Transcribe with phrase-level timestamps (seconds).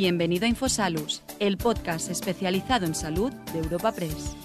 [0.00, 4.36] Bienvenido a Infosalus, el podcast especializado en salud de Europa Press.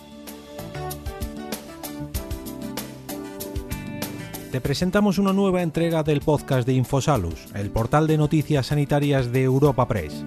[4.52, 9.44] Te presentamos una nueva entrega del podcast de Infosalus, el portal de noticias sanitarias de
[9.44, 10.24] Europa Press.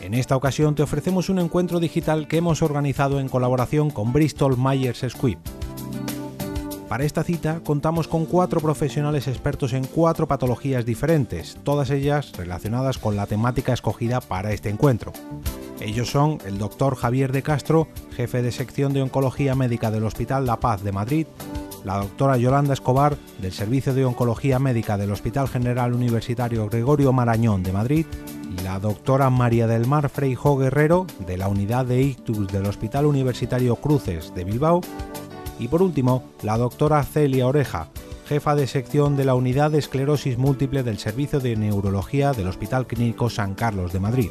[0.00, 4.56] En esta ocasión te ofrecemos un encuentro digital que hemos organizado en colaboración con Bristol
[4.56, 5.36] Myers Squibb.
[6.94, 12.98] Para esta cita contamos con cuatro profesionales expertos en cuatro patologías diferentes, todas ellas relacionadas
[12.98, 15.12] con la temática escogida para este encuentro.
[15.80, 20.46] Ellos son el doctor Javier de Castro, jefe de sección de Oncología Médica del Hospital
[20.46, 21.26] La Paz de Madrid,
[21.84, 27.64] la doctora Yolanda Escobar, del Servicio de Oncología Médica del Hospital General Universitario Gregorio Marañón
[27.64, 28.06] de Madrid,
[28.62, 33.74] la doctora María del Mar Freijo Guerrero, de la Unidad de Ictus del Hospital Universitario
[33.74, 34.80] Cruces de Bilbao,
[35.58, 37.88] y por último, la doctora Celia Oreja,
[38.26, 42.86] jefa de sección de la Unidad de Esclerosis Múltiple del Servicio de Neurología del Hospital
[42.86, 44.30] Clínico San Carlos de Madrid.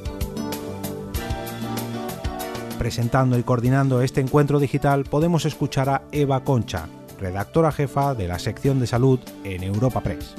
[2.77, 6.87] Presentando y coordinando este encuentro digital podemos escuchar a Eva Concha,
[7.19, 10.35] redactora jefa de la sección de salud en Europa Press.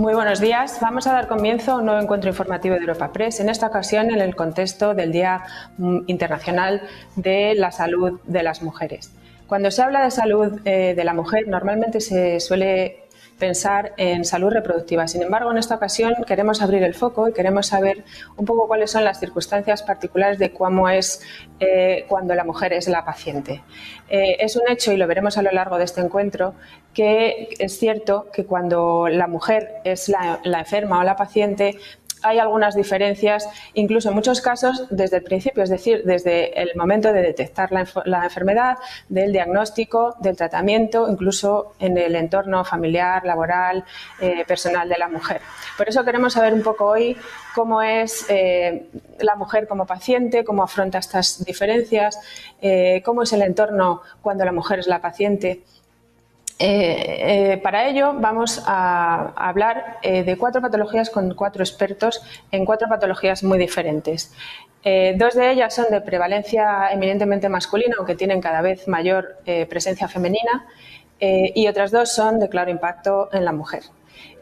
[0.00, 0.78] Muy buenos días.
[0.80, 4.10] Vamos a dar comienzo a un nuevo encuentro informativo de Europa Press, en esta ocasión
[4.10, 5.42] en el contexto del Día
[5.76, 6.80] mm, Internacional
[7.16, 9.12] de la Salud de las Mujeres.
[9.46, 12.99] Cuando se habla de salud eh, de la mujer, normalmente se suele
[13.40, 15.08] pensar en salud reproductiva.
[15.08, 18.04] Sin embargo, en esta ocasión queremos abrir el foco y queremos saber
[18.36, 21.20] un poco cuáles son las circunstancias particulares de cómo es
[21.58, 23.62] eh, cuando la mujer es la paciente.
[24.08, 26.54] Eh, es un hecho, y lo veremos a lo largo de este encuentro,
[26.94, 31.78] que es cierto que cuando la mujer es la enferma o la paciente,
[32.22, 37.12] hay algunas diferencias, incluso en muchos casos desde el principio, es decir, desde el momento
[37.12, 43.84] de detectar la, enfermedad, del diagnóstico, del tratamiento, incluso en el entorno familiar, laboral,
[44.20, 45.40] eh, personal de la mujer.
[45.76, 47.16] Por eso queremos saber un poco hoy
[47.54, 48.88] cómo es eh,
[49.18, 52.18] la mujer como paciente, cómo afronta estas diferencias,
[52.60, 55.62] eh, cómo es el entorno cuando la mujer es la paciente
[56.62, 62.22] eh, eh, para ello vamos a, hablar eh, de cuatro patologías con cuatro expertos
[62.52, 64.30] en cuatro patologías muy diferentes.
[65.16, 69.38] dos de ellas son de prevalencia eminentemente masculina, aunque tienen cada vez mayor
[69.68, 70.66] presencia femenina,
[71.20, 73.82] y otras dos son de claro impacto en la mujer.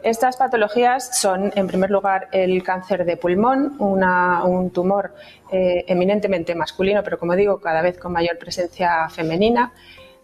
[0.01, 5.13] Estas patologías son, en primer lugar, el cáncer de pulmón, un tumor
[5.51, 9.73] eminentemente masculino, pero como digo, cada vez con mayor presencia femenina.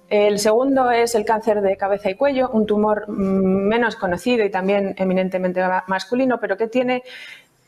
[0.10, 4.52] El segundo es el cáncer de cabeza y cuello, un tumor mm, menos conocido y
[4.52, 7.04] también eminentemente masculino, pero que tiene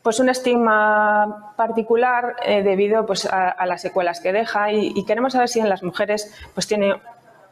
[0.04, 5.50] pues un estigma particular eh, debido pues, a, las secuelas que deja y, queremos saber
[5.50, 6.96] si en las mujeres pues, tiene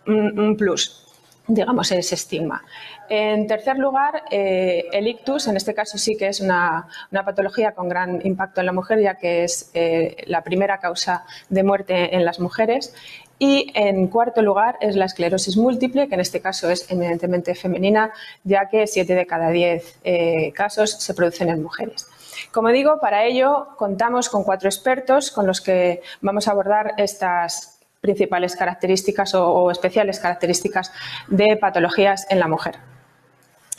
[0.07, 1.01] un, plus
[1.47, 2.63] digamos, ese estigma.
[3.09, 7.87] En tercer lugar, eh, el ictus, en este caso sí que es una, patología con
[7.87, 12.25] gran impacto en la mujer, ya que es eh, la primera causa de muerte en
[12.25, 12.95] las mujeres.
[13.37, 18.11] Y en cuarto lugar es la esclerosis múltiple, que en este caso es eminentemente femenina,
[18.43, 22.07] ya que siete de cada diez eh, casos se producen en mujeres.
[22.51, 27.79] Como digo, para ello contamos con cuatro expertos con los que vamos a abordar estas
[27.99, 30.91] principales características o especiales características
[31.27, 32.94] de patologías en la mujer.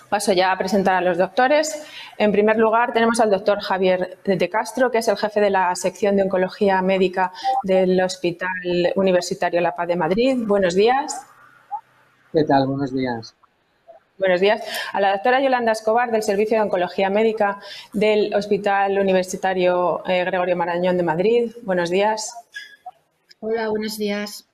[0.09, 1.85] Paso ya a presentar a los doctores.
[2.19, 5.75] En primer lugar, tenemos al doctor Javier de Castro, que es el jefe de la
[5.75, 7.33] sección de oncología médica
[7.65, 8.49] del Hospital
[8.95, 10.37] Universitario La Paz de Madrid.
[10.47, 11.27] Buenos días.
[12.33, 12.67] ¿Qué tal?
[12.67, 13.35] Buenos días.
[14.19, 14.63] Buenos días.
[14.93, 17.61] A la doctora Yolanda Escobar, del Servicio de Oncología Médica
[17.93, 21.53] del Hospital Universitario eh, Gregorio Marañón de Madrid.
[21.63, 22.35] Buenos días.
[23.41, 24.47] Hola, buenos días.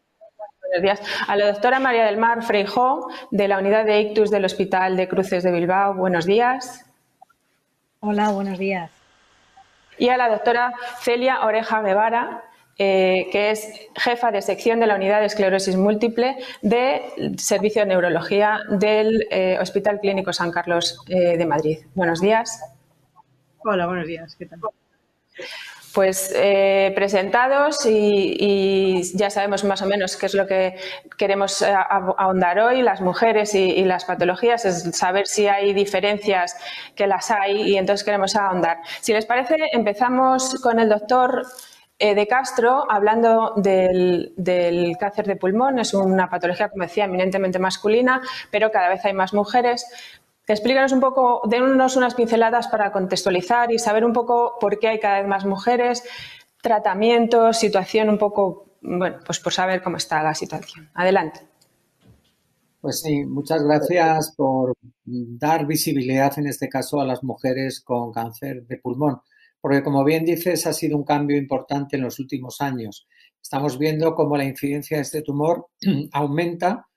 [0.72, 1.10] Buenos días.
[1.28, 5.06] A la doctora María del Mar Freijó, de la unidad de ictus del Hospital de
[5.06, 5.92] Cruces de Bilbao.
[5.92, 6.86] Buenos días.
[8.00, 8.90] Hola, buenos días.
[9.98, 12.44] Y a la doctora Celia Oreja Guevara,
[12.78, 17.88] eh, que es jefa de sección de la unidad de esclerosis múltiple del Servicio de
[17.88, 21.80] Neurología del eh, Hospital Clínico San Carlos eh, de Madrid.
[21.94, 22.62] Buenos días.
[23.58, 24.34] Hola, buenos días.
[24.36, 24.60] ¿Qué tal?
[25.94, 30.76] Pues eh, presentados y, ya sabemos más o menos qué es lo que
[31.18, 31.74] queremos eh,
[32.16, 36.56] ahondar hoy, las mujeres y, las patologías, es saber si hay diferencias
[36.94, 38.78] que las hay y entonces queremos ahondar.
[39.00, 41.42] Si les parece, empezamos con el doctor
[41.98, 45.78] eh, de Castro hablando del, del, cáncer de pulmón.
[45.78, 49.86] Es una patología, como decía, eminentemente masculina, pero cada vez hay más mujeres.
[50.52, 55.00] Explícanos un poco, denos unas pinceladas para contextualizar y saber un poco por qué hay
[55.00, 56.04] cada vez más mujeres,
[56.60, 60.90] tratamientos, situación un poco, bueno, pues por saber cómo está la situación.
[60.92, 61.40] Adelante.
[62.82, 68.66] Pues sí, muchas gracias por dar visibilidad en este caso a las mujeres con cáncer
[68.66, 69.22] de pulmón,
[69.58, 73.06] porque como bien dices, ha sido un cambio importante en los últimos años.
[73.40, 75.68] Estamos viendo cómo la incidencia de este tumor
[76.12, 76.88] aumenta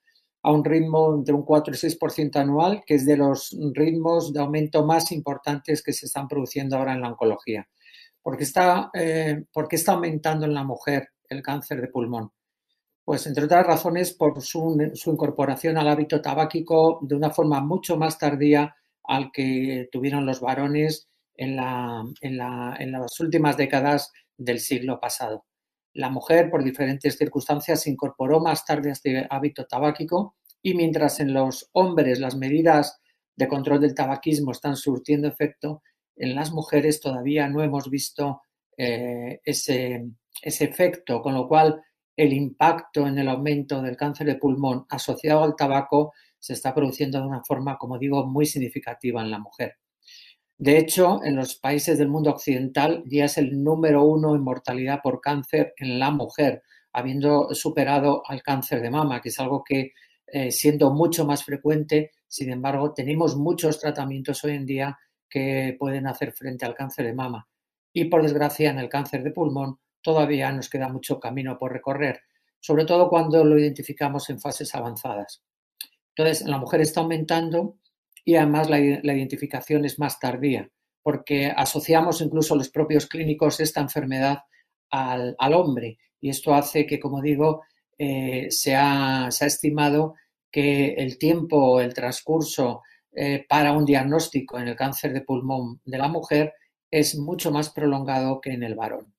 [0.46, 4.42] a un ritmo entre un 4 y 6% anual, que es de los ritmos de
[4.42, 7.68] aumento más importantes que se están produciendo ahora en la oncología.
[8.22, 12.32] ¿Por qué está, eh, ¿por qué está aumentando en la mujer el cáncer de pulmón?
[13.04, 14.78] Pues entre otras razones por su,
[15.08, 21.10] incorporación al hábito tabáquico de una forma mucho más tardía al que tuvieron los varones
[21.34, 25.44] en las últimas décadas del siglo pasado.
[25.96, 31.22] La mujer, por diferentes circunstancias, se incorporó más tarde a este hábito tabáquico y mientras
[31.22, 33.00] en los hombres las medidas
[33.34, 35.82] de control del tabaquismo están surtiendo efecto,
[36.18, 38.42] en las mujeres todavía no hemos visto
[38.78, 40.06] eh, ese,
[40.42, 41.82] ese efecto, con lo cual
[42.18, 47.22] el impacto en el aumento del cáncer de pulmón asociado al tabaco se está produciendo
[47.22, 49.78] de una forma, como digo, muy significativa en la mujer.
[50.58, 55.02] De hecho, en los países del mundo occidental ya es el número uno en mortalidad
[55.04, 56.64] por cáncer en la mujer,
[56.94, 59.92] habiendo superado al cáncer de mama, que es algo que,
[60.28, 64.98] eh, siendo mucho más frecuente, sin embargo, tenemos muchos tratamientos hoy en día
[65.30, 67.48] que pueden hacer frente al cáncer de mama.
[67.92, 72.22] Y por desgracia, en el cáncer de pulmón todavía nos queda mucho camino por recorrer,
[72.62, 75.44] sobre todo cuando lo identificamos en fases avanzadas.
[76.16, 77.78] Entonces, la mujer está aumentando
[78.26, 80.70] y además la, identificación es más tardía,
[81.04, 84.40] porque asociamos incluso los propios clínicos esta enfermedad
[84.90, 87.64] al, hombre y esto hace que, como digo,
[87.98, 90.16] eh, se, ha, estimado
[90.52, 92.82] que el tiempo, el transcurso
[93.12, 96.54] eh, para un diagnóstico en el cáncer de pulmón de la mujer
[96.90, 99.14] es mucho más prolongado que en el varón.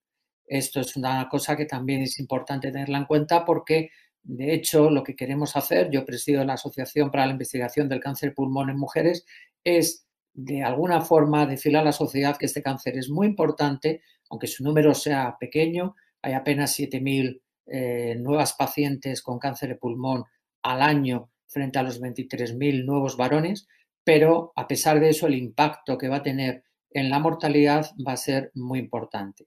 [0.47, 3.91] Esto es una cosa que también es importante tenerla en cuenta porque,
[4.29, 8.35] de hecho, lo que queremos hacer, yo presido la Asociación para la Investigación del Cáncer
[8.35, 9.25] Pulmón en Mujeres,
[9.63, 14.49] es de alguna forma decirle a la sociedad que este cáncer es muy importante, aunque
[14.49, 20.25] su número sea pequeño, hay apenas 7.000 eh, nuevas pacientes con cáncer de pulmón
[20.63, 23.69] al año frente a los 23.000 nuevos varones,
[24.03, 28.13] pero a pesar de eso el impacto que va a tener en la mortalidad va
[28.13, 29.47] a ser muy importante.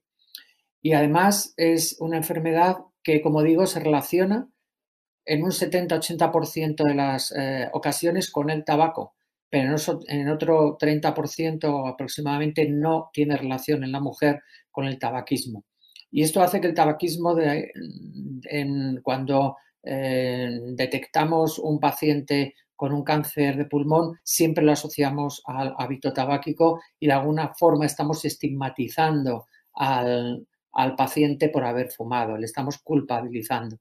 [0.80, 4.48] Y además es una enfermedad que, como digo, se relaciona
[5.24, 9.14] en un 70-80% de las eh, ocasiones con el tabaco,
[9.48, 9.74] pero
[10.08, 15.64] en otro 30% aproximadamente no tiene relación en la mujer con el tabaquismo.
[16.10, 17.36] Y esto hace que el tabaquismo,
[19.02, 26.12] cuando eh, detectamos un paciente con un cáncer de pulmón, siempre lo asociamos al hábito
[26.12, 33.76] tabáquico y de alguna forma estamos estigmatizando al paciente por haber fumado, le estamos culpabilizando.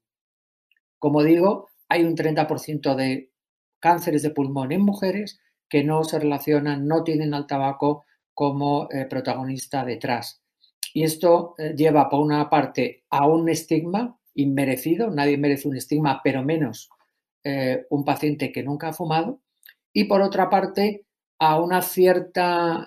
[1.00, 3.32] Como digo, hay un 30% de
[3.80, 9.06] cánceres de pulmón en mujeres que no se relacionan, no tienen al tabaco como eh,
[9.06, 10.42] protagonista detrás.
[10.94, 16.22] Y esto eh, lleva, por una parte, a un estigma inmerecido, nadie merece un estigma,
[16.24, 16.90] pero menos
[17.44, 19.42] eh, un paciente que nunca ha fumado,
[19.94, 21.06] y por otra parte,
[21.40, 22.86] a una cierta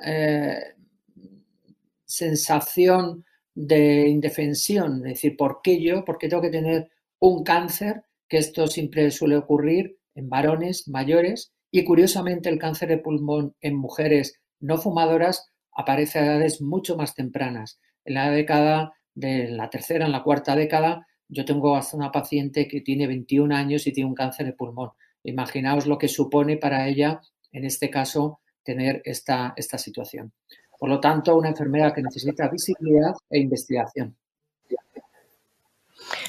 [2.04, 3.24] sensación
[3.54, 6.04] de indefensión, es decir, ¿por qué yo?
[6.04, 6.90] ¿Por qué tengo que tener
[7.28, 8.04] un cáncer?
[8.28, 13.76] Que esto siempre suele ocurrir en varones mayores y curiosamente el cáncer de pulmón en
[13.76, 17.79] mujeres no fumadoras aparece a edades mucho más tempranas.
[18.05, 22.67] En la década de la tercera, en la cuarta década, yo tengo hasta una paciente
[22.67, 24.91] que tiene 21 años y tiene un cáncer de pulmón.
[25.22, 27.20] Imaginaos lo que supone para ella,
[27.52, 30.32] en este caso, tener esta, esta situación.
[30.76, 34.17] Por lo tanto, una enfermedad que necesita visibilidad e investigación.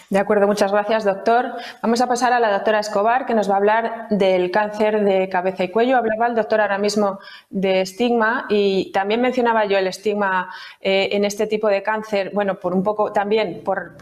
[0.10, 1.56] De acuerdo, muchas gracias, doctor.
[1.82, 5.30] Vamos a pasar a la doctora Escobar, que nos va a hablar del cáncer de
[5.30, 5.98] cabeza y cuello.
[5.98, 7.20] Hablaba el doctor ahora mismo
[7.50, 12.60] de estigma y también mencionaba yo el estigma eh, en este tipo de cáncer, bueno,
[12.60, 13.96] por un poco también por,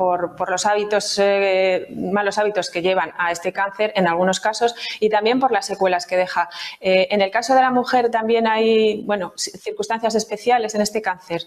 [0.50, 5.40] los hábitos, eh, malos hábitos que llevan a este cáncer en algunos casos y también
[5.40, 6.50] por las secuelas que deja.
[6.80, 11.44] Eh, en el caso de la mujer también hay, bueno, circunstancias especiales en este cáncer.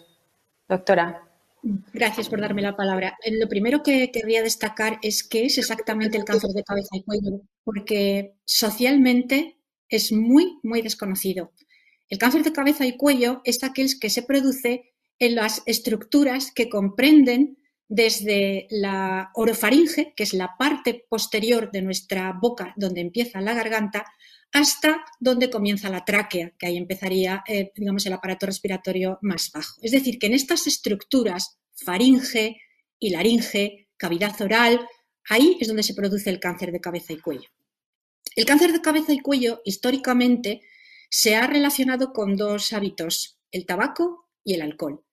[0.68, 1.33] Doctora.
[1.94, 3.16] Gracias por darme la palabra.
[3.24, 7.02] Eh, lo primero que querría destacar es qué es exactamente el cáncer de cabeza y
[7.02, 9.56] cuello, porque socialmente
[9.88, 11.52] es muy, muy desconocido.
[12.10, 16.68] El cáncer de cabeza y cuello es aquel que se produce en las estructuras que
[16.68, 17.56] comprenden
[17.88, 24.04] desde la orofaringe, que es la parte posterior de nuestra boca donde empieza la garganta,
[24.52, 29.80] hasta donde comienza la tráquea, que ahí empezaría, eh, digamos, el aparato respiratorio más bajo.
[29.82, 32.60] Es decir, que en estas estructuras, faringe
[32.98, 34.86] y laringe, cavidad oral,
[35.28, 37.48] ahí es donde se produce el cáncer de cabeza y cuello.
[38.36, 40.62] El cáncer de cabeza y cuello históricamente
[41.10, 45.03] se ha relacionado con dos hábitos, el tabaco y el alcohol.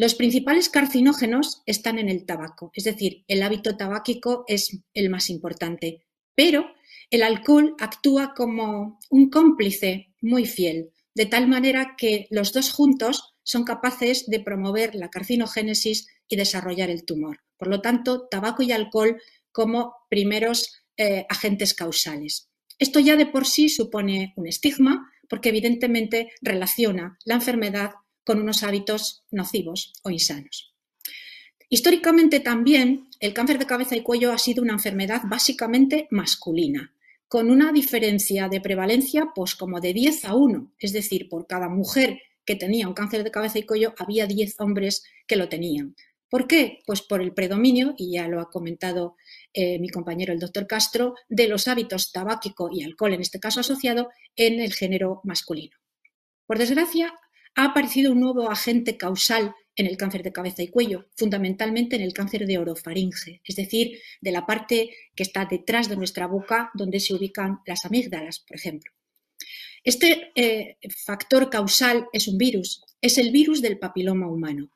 [0.00, 5.28] Los principales carcinógenos están en el tabaco, es decir, el hábito tabáquico es el más
[5.28, 6.66] importante, pero
[7.10, 13.34] el alcohol actúa como un cómplice muy fiel, de tal manera que los dos juntos
[13.42, 17.40] son capaces de promover la carcinogénesis y desarrollar el tumor.
[17.56, 22.52] Por lo tanto, tabaco y alcohol como primeros eh, agentes causales.
[22.78, 27.90] Esto ya de por sí supone un estigma porque evidentemente relaciona la enfermedad
[28.28, 30.74] con unos hábitos nocivos o insanos.
[31.70, 36.92] Históricamente también el cáncer de cabeza y cuello ha sido una enfermedad básicamente masculina,
[37.26, 41.70] con una diferencia de prevalencia pues como de 10 a 1, es decir, por cada
[41.70, 45.96] mujer que tenía un cáncer de cabeza y cuello había 10 hombres que lo tenían.
[46.28, 46.80] ¿Por qué?
[46.84, 49.16] Pues por el predominio, y ya lo ha comentado
[49.54, 53.60] eh, mi compañero el doctor Castro, de los hábitos tabáquico y alcohol, en este caso
[53.60, 55.78] asociado, en el género masculino.
[56.46, 57.14] Por desgracia,
[57.58, 62.02] ha aparecido un nuevo agente causal en el cáncer de cabeza y cuello, fundamentalmente en
[62.02, 66.70] el cáncer de orofaringe, es decir, de la parte que está detrás de nuestra boca
[66.74, 68.92] donde se ubican las amígdalas, por ejemplo.
[69.82, 74.70] Este eh, factor causal es un virus, es el virus del papiloma humano.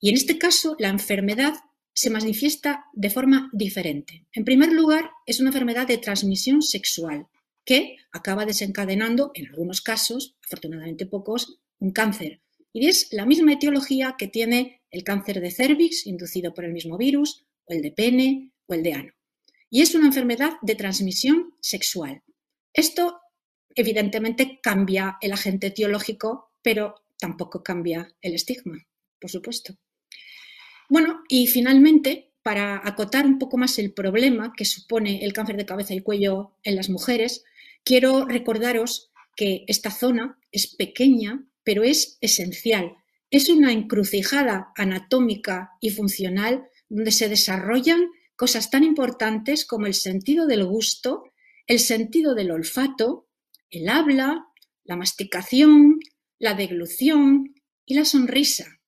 [0.00, 1.52] Y en este caso, la enfermedad
[1.92, 4.24] se manifiesta de forma diferente.
[4.32, 7.26] En primer lugar, es una enfermedad de transmisión sexual
[7.66, 12.40] que acaba desencadenando, en algunos casos, afortunadamente pocos, un cáncer.
[12.72, 16.96] Y es la misma etiología que tiene el cáncer de cervix, inducido por el mismo
[16.96, 19.12] virus, o el de pene, o el de ano.
[19.70, 22.22] Y es una enfermedad de transmisión sexual.
[22.72, 23.20] Esto,
[23.74, 28.78] evidentemente, cambia el agente etiológico, pero tampoco cambia el estigma,
[29.20, 29.76] por supuesto.
[30.88, 35.66] Bueno, y finalmente, para acotar un poco más el problema que supone el cáncer de
[35.66, 37.44] cabeza y cuello en las mujeres,
[37.84, 42.96] quiero recordaros que esta zona es pequeña, pero es esencial.
[43.30, 48.06] Es una encrucijada anatómica y funcional donde se desarrollan
[48.36, 51.24] cosas tan importantes como el sentido del gusto,
[51.66, 53.28] el sentido del olfato,
[53.70, 54.46] el habla,
[54.84, 55.98] la masticación,
[56.38, 57.54] la deglución
[57.86, 58.80] y la sonrisa.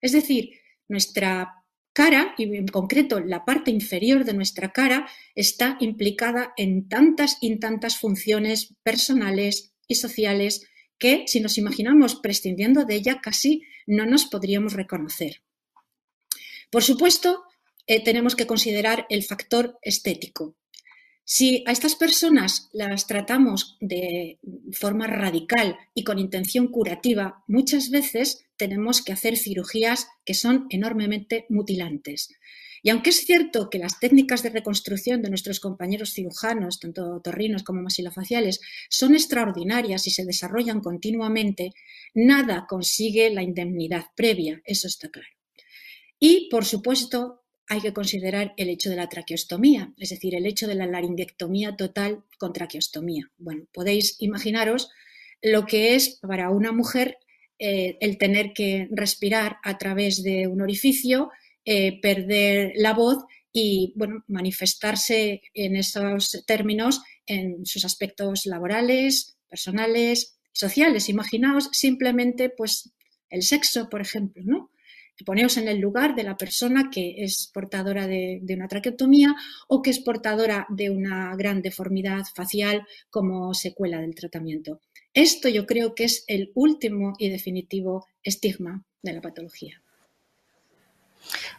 [0.00, 0.50] Es decir,
[0.88, 1.54] nuestra
[1.92, 7.58] cara, y en concreto la parte inferior de nuestra cara, está implicada en tantas y
[7.58, 10.66] tantas funciones personales y sociales
[11.00, 15.42] que si nos imaginamos prescindiendo de ella casi no nos podríamos reconocer.
[16.70, 17.42] Por supuesto,
[17.88, 20.54] eh, tenemos que considerar el factor estético.
[21.24, 24.38] Si a estas personas las tratamos de
[24.72, 31.46] forma radical y con intención curativa, muchas veces tenemos que hacer cirugías que son enormemente
[31.48, 32.34] mutilantes.
[32.82, 37.62] Y aunque es cierto que las técnicas de reconstrucción de nuestros compañeros cirujanos, tanto torrinos
[37.62, 41.72] como masilofaciales, son extraordinarias y se desarrollan continuamente,
[42.14, 45.28] nada consigue la indemnidad previa, eso está claro.
[46.18, 50.66] Y, por supuesto, hay que considerar el hecho de la traqueostomía, es decir, el hecho
[50.66, 53.30] de la laringectomía total con traqueostomía.
[53.38, 54.90] Bueno, podéis imaginaros
[55.40, 57.18] lo que es para una mujer
[57.58, 61.30] eh, el tener que respirar a través de un orificio
[61.64, 70.38] eh, perder la voz y bueno, manifestarse en esos términos en sus aspectos laborales, personales,
[70.52, 71.08] sociales.
[71.08, 72.92] Imaginaos simplemente pues
[73.28, 74.70] el sexo, por ejemplo, ¿no?
[75.24, 79.36] Poneos en el lugar de la persona que es portadora de, de, una traqueotomía
[79.68, 84.80] o que es portadora de una gran deformidad facial como secuela del tratamiento.
[85.12, 89.82] Esto yo creo que es el último y definitivo estigma de la patología.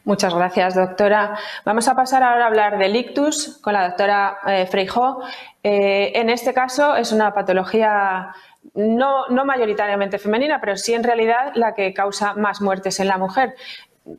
[0.04, 1.38] Muchas gracias, doctora.
[1.64, 5.22] Vamos a pasar ahora a hablar del ictus con la doctora eh, Freijó.
[5.64, 8.34] Eh, en este caso es una patología
[8.74, 13.56] no, mayoritariamente femenina, pero sí en realidad la que causa más muertes en la mujer.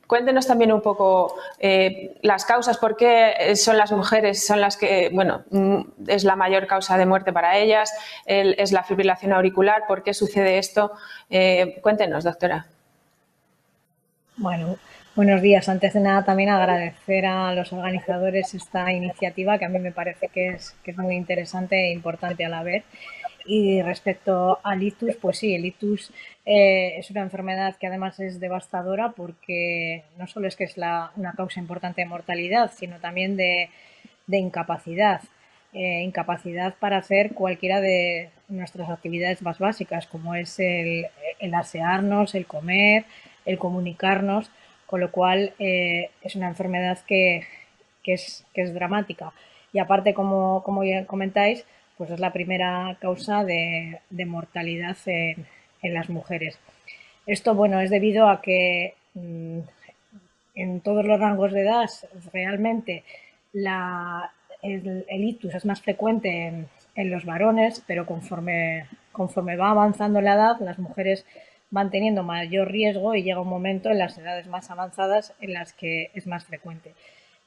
[0.07, 5.11] Cuéntenos también un poco eh, las causas, por qué son las mujeres, son las que,
[5.13, 7.93] bueno, mm, es la mayor causa de muerte para ellas,
[8.25, 10.93] es la fibrilación auricular, por qué sucede esto.
[11.83, 12.67] cuéntenos, doctora.
[14.37, 14.77] Bueno,
[15.15, 15.69] Buenos días.
[15.69, 20.29] Antes de nada, también agradecer a los organizadores esta iniciativa que a mí me parece
[20.29, 22.83] que es, que es muy interesante e importante a la vez.
[23.45, 26.11] Y respecto al ictus, pues sí, el ictus
[26.47, 31.35] eh, es una enfermedad que además es devastadora porque no solo es que es una
[31.37, 33.69] causa importante de mortalidad, sino también de,
[34.27, 35.21] de incapacidad.
[35.75, 41.07] Eh, incapacidad para hacer cualquiera de nuestras actividades más básicas, como es el,
[41.39, 43.05] el asearnos, el comer,
[43.45, 44.51] el comunicarnos
[44.93, 47.47] con lo cual eh, es una enfermedad que,
[48.05, 48.45] es,
[48.75, 49.33] dramática.
[49.73, 51.65] Y aparte, como, como comentáis,
[51.97, 55.47] pues es la primera causa de, mortalidad en,
[55.95, 56.59] las mujeres.
[57.25, 59.61] Esto, bueno, es debido a que mm,
[60.57, 61.89] en todos los rangos de edad
[62.31, 63.03] realmente
[63.55, 70.35] el, ictus es más frecuente en, en, los varones, pero conforme, conforme va avanzando la
[70.35, 71.25] edad, las mujeres
[71.73, 75.73] van teniendo mayor riesgo y llega un momento en las edades más avanzadas en las
[75.73, 76.93] que es más frecuente.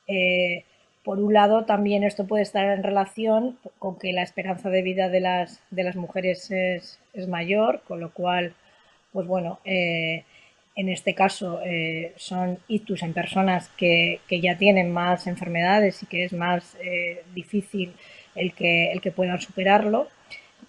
[0.07, 0.65] Eh,
[1.03, 5.09] por un lado, también esto puede estar en relación con que la esperanza de vida
[5.09, 8.55] de las, de las mujeres es, mayor, con lo cual,
[9.13, 10.23] pues bueno, eh,
[10.75, 16.07] en este caso eh, son ictus en personas que, que, ya tienen más enfermedades y
[16.07, 16.75] que es más
[17.35, 17.93] difícil
[18.33, 20.09] el que, el que puedan superarlo.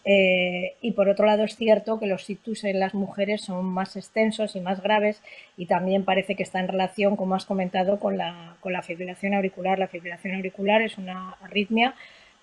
[0.08, 3.96] Eh, y por otro lado es cierto que los ictus en las mujeres son más
[3.96, 5.20] extensos y más graves
[5.56, 9.34] y también parece que está en relación, como has comentado, con la, con la fibrilación
[9.34, 9.80] auricular.
[9.80, 11.96] La fibrilación auricular es una arritmia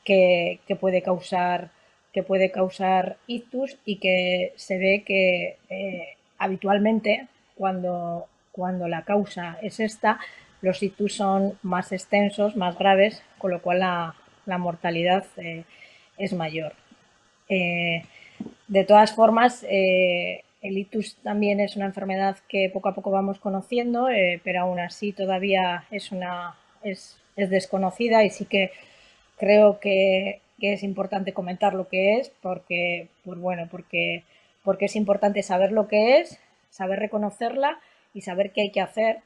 [0.03, 1.69] que, puede causar
[2.11, 9.57] que puede causar ictus y que se ve que eh, habitualmente cuando, cuando la causa
[9.63, 10.19] es esta,
[10.61, 14.15] los ictus son más extensos, más graves, con lo cual la,
[14.59, 15.63] mortalidad eh,
[16.17, 16.73] es mayor.
[17.49, 18.03] Eh,
[18.67, 23.39] de todas formas, eh, el ictus también es una enfermedad que poco a poco vamos
[23.39, 28.71] conociendo, eh, pero aún así todavía es, una, es, desconocida y sí que
[29.37, 34.23] creo que, es importante comentar lo que es porque, pues bueno, porque,
[34.63, 37.79] porque es importante saber lo que es, saber reconocerla
[38.13, 39.17] y saber qué hay que hacer,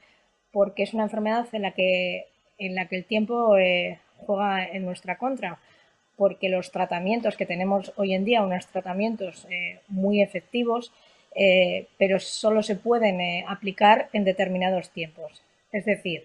[0.51, 2.25] porque es una enfermedad en la que,
[2.57, 3.55] en la que el tiempo
[4.17, 5.59] juega en nuestra contra
[6.17, 10.91] porque los tratamientos que tenemos hoy en día, unos tratamientos eh, muy efectivos,
[11.35, 15.43] eh, pero solo se pueden eh, aplicar en determinados tiempos.
[15.71, 16.23] Es decir,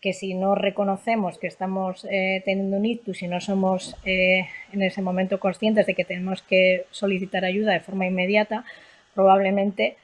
[0.00, 5.38] que si no reconocemos que estamos teniendo un ictus y no somos en ese momento
[5.38, 8.64] conscientes de que tenemos que solicitar ayuda de forma inmediata,
[9.14, 9.96] probablemente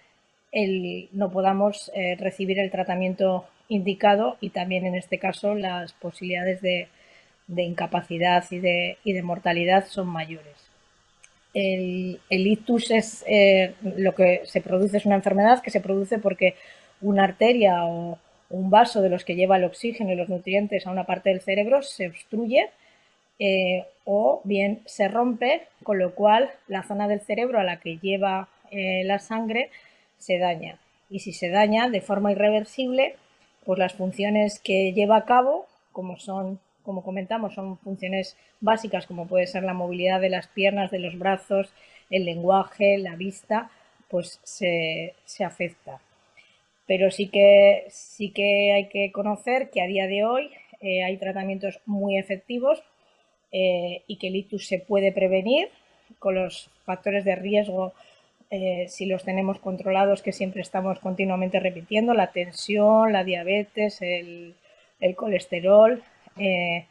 [1.12, 6.86] no podamos recibir el tratamiento indicado y también en este caso las posibilidades de,
[7.48, 10.54] de incapacidad y de, y de mortalidad son mayores.
[11.54, 16.54] El, ictus es eh, lo que se produce, es una enfermedad que se produce porque
[17.00, 18.18] una arteria o
[18.50, 21.40] un vaso de los que lleva el oxígeno y los nutrientes a una parte del
[21.40, 22.70] cerebro se obstruye
[23.38, 27.98] eh, o bien se rompe, con lo cual la zona del cerebro a la que
[27.98, 29.70] lleva eh, la sangre
[30.18, 30.78] se daña.
[31.10, 33.16] Y si se daña de forma irreversible,
[33.64, 36.58] pues las funciones que lleva a cabo, como son
[36.88, 41.18] como comentamos, son funciones básicas como puede ser la movilidad de las piernas, de los
[41.18, 41.70] brazos,
[42.08, 43.70] el lenguaje, la vista,
[44.08, 45.12] pues se,
[45.44, 46.00] afecta.
[46.86, 51.18] Pero sí que, sí que hay que conocer que a día de hoy eh, hay
[51.18, 52.82] tratamientos muy efectivos
[53.52, 55.68] eh, y que el ictus se puede prevenir
[56.18, 57.92] con los factores de riesgo
[58.50, 64.54] eh, si los tenemos controlados, que siempre estamos continuamente repitiendo, la tensión, la diabetes, el,
[65.00, 66.02] el colesterol,
[66.38, 66.86] eh,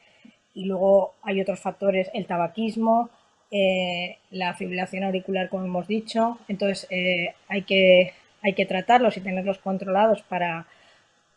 [0.54, 3.10] y luego hay otros factores, el tabaquismo,
[3.52, 6.40] eh, la fibrilación auricular, como hemos dicho.
[6.48, 10.68] Entonces eh, hay, que, hay que tratarlos y tenerlos controlados para,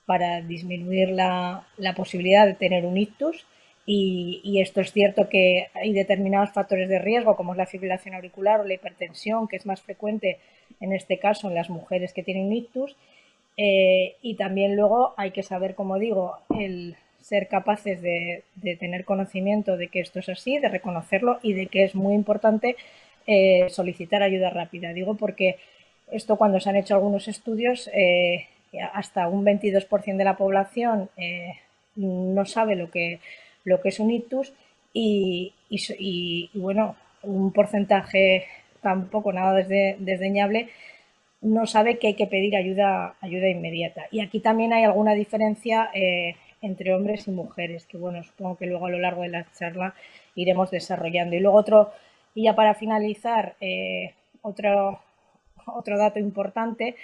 [0.07, 3.46] para disminuir la, posibilidad de tener un ictus.
[3.87, 8.61] Y, esto es cierto que hay determinados factores de riesgo, como es la fibrilación auricular
[8.61, 10.38] o la hipertensión, que es más frecuente
[10.81, 12.96] en este caso en las mujeres que tienen ictus.
[13.57, 18.44] y también luego hay que saber, como digo, el, ser capaces de,
[18.78, 22.76] tener conocimiento de que esto es así, de reconocerlo y de que es muy importante
[23.26, 24.92] eh, solicitar ayuda rápida.
[24.92, 25.56] Digo porque
[26.11, 28.46] esto cuando se han hecho algunos estudios, eh,
[28.92, 31.54] hasta un 22% de la población eh,
[31.96, 33.20] no sabe lo que,
[33.64, 34.52] lo que es un ictus
[34.92, 38.46] y, bueno, un porcentaje
[38.80, 40.68] tampoco nada desdeñable
[41.42, 44.02] no sabe que hay que pedir ayuda, ayuda inmediata.
[44.11, 45.90] Y aquí también hay alguna diferencia
[46.62, 49.94] entre hombres y mujeres, que bueno, supongo que luego a lo largo de la charla
[50.35, 51.37] iremos desarrollando.
[51.37, 51.92] Y luego otro,
[52.35, 55.01] y ya para finalizar, eh, otro,
[55.66, 56.96] otro dato importante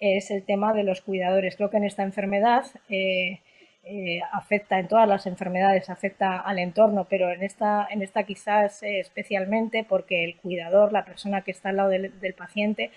[0.00, 1.56] es el tema de los cuidadores.
[1.56, 3.40] Creo que en esta enfermedad eh,
[3.84, 8.82] eh, afecta, en todas las enfermedades afecta al entorno, pero en esta, en esta quizás
[8.82, 12.90] especialmente porque el cuidador, la persona que está al lado del, del paciente,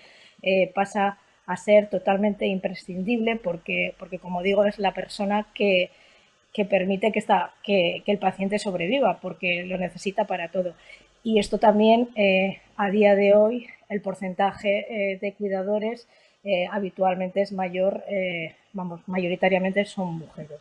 [0.74, 5.90] pasa a ser totalmente imprescindible porque, porque, como digo, es la persona que,
[6.52, 7.22] que permite que,
[8.04, 10.74] que, el paciente sobreviva, porque lo necesita para todo.
[11.22, 16.08] Y esto también, eh, a día de hoy, el porcentaje eh, de cuidadores
[16.44, 18.04] eh, habitualmente es mayor,
[18.72, 20.60] vamos, mayoritariamente son mujeres.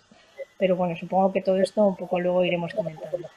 [0.57, 3.29] Pero bueno, supongo que todo esto un poco luego iremos comentando.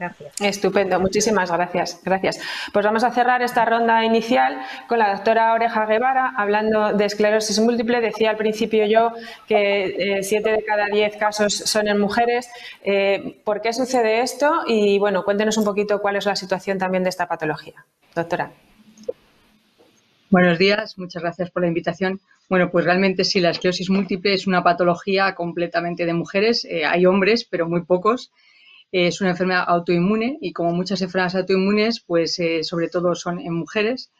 [0.00, 0.40] Gracias.
[0.40, 2.00] Estupendo, muchísimas gracias.
[2.02, 2.40] Gracias.
[2.72, 4.58] Pues vamos a cerrar esta ronda inicial
[4.88, 8.00] con la doctora Oreja Guevara hablando de esclerosis múltiple.
[8.00, 9.12] Decía al principio yo
[9.46, 12.48] que eh, siete de cada diez casos son en mujeres.
[12.82, 14.62] Eh, ¿Por qué sucede esto?
[14.66, 17.84] Y bueno, cuéntenos un poquito cuál es la situación también de esta patología.
[18.14, 18.52] Doctora.
[20.30, 22.20] Buenos días, muchas gracias por la invitación.
[22.48, 26.64] Bueno, pues realmente sí, la esclerosis múltiple es una patología completamente de mujeres.
[26.64, 28.32] Eh, hay hombres, pero muy pocos
[28.92, 33.54] es una enfermedad autoinmune y como muchas enfermedades autoinmunes, pues eh, sobre todo son en
[33.54, 34.12] mujeres.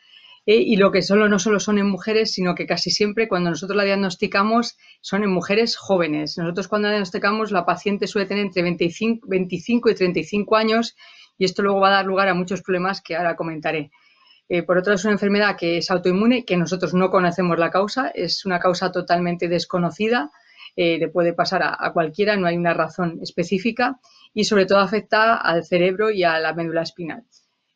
[0.46, 3.50] Eh, y lo que solo no solo son en mujeres, sino que casi siempre cuando
[3.50, 6.38] nosotros la diagnosticamos son en mujeres jóvenes.
[6.38, 10.96] Nosotros cuando la diagnosticamos la paciente suele tener entre 25, 25 y 35 años
[11.36, 13.90] y esto luego va a dar lugar a muchos problemas que ahora comentaré.
[14.48, 17.70] Eh, por otro lado, es una enfermedad que es autoinmune, que nosotros no conocemos la
[17.70, 20.30] causa, es una causa totalmente desconocida,
[20.76, 23.98] le puede pasar a, cualquiera, no hay una razón específica
[24.34, 27.24] y sobre todo afecta al cerebro y a la médula espinal.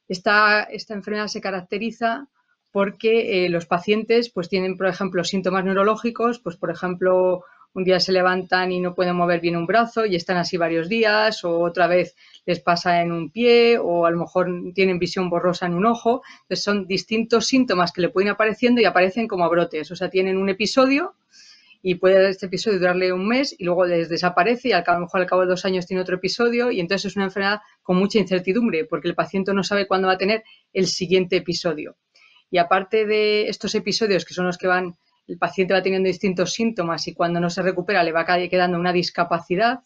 [0.08, 2.28] Esta, esta enfermedad se caracteriza
[2.72, 8.00] porque eh, los pacientes pues tienen, por ejemplo, síntomas neurológicos, pues por ejemplo, un día
[8.00, 11.60] se levantan y no pueden mover bien un brazo y están así varios días, o
[11.60, 12.14] otra vez
[12.46, 16.22] les pasa en un pie, o a lo mejor tienen visión borrosa en un ojo.
[16.42, 19.90] Entonces son distintos síntomas que le pueden apareciendo y aparecen como brotes.
[19.90, 21.14] O sea, tienen un episodio
[21.86, 25.26] y puede este episodio durarle un mes y luego desaparece y a lo mejor al
[25.26, 28.86] cabo de dos años tiene otro episodio y entonces es una enfermedad con mucha incertidumbre
[28.86, 31.98] porque el paciente no sabe cuándo va a tener el siguiente episodio.
[32.50, 34.94] Y aparte de estos episodios que son los que van,
[35.28, 38.94] el paciente va teniendo distintos síntomas y cuando no se recupera le va quedando una
[38.94, 39.80] discapacidad,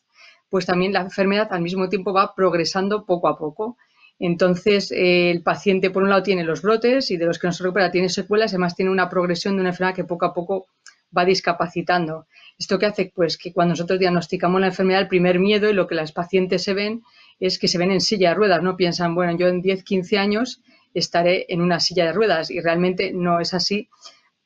[0.49, 3.77] pues también la enfermedad al mismo tiempo va progresando poco a poco.
[4.21, 7.53] Entonces, eh, el paciente, por un lado, tiene los brotes y de los que no
[7.53, 10.67] se recupera tiene secuelas, además tiene una progresión de una enfermedad que poco a poco
[11.17, 12.27] va discapacitando.
[12.59, 13.13] ¿Esto qué hace?
[13.15, 16.65] Pues que cuando nosotros diagnosticamos la enfermedad, el primer miedo y lo que las pacientes
[16.65, 17.03] se ven
[17.41, 20.19] es que se ven en silla de ruedas, no piensan, bueno, yo en 10, 15
[20.19, 20.63] años
[20.95, 23.89] estaré en una silla de ruedas y realmente no es así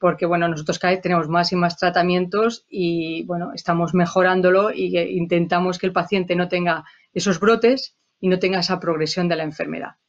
[0.02, 5.12] porque, bueno, nosotros cada vez tenemos más y más tratamientos y, bueno, estamos mejorándolo e
[5.12, 9.44] intentamos que el paciente no tenga esos brotes y no tenga esa progresión de la
[9.44, 10.01] enfermedad.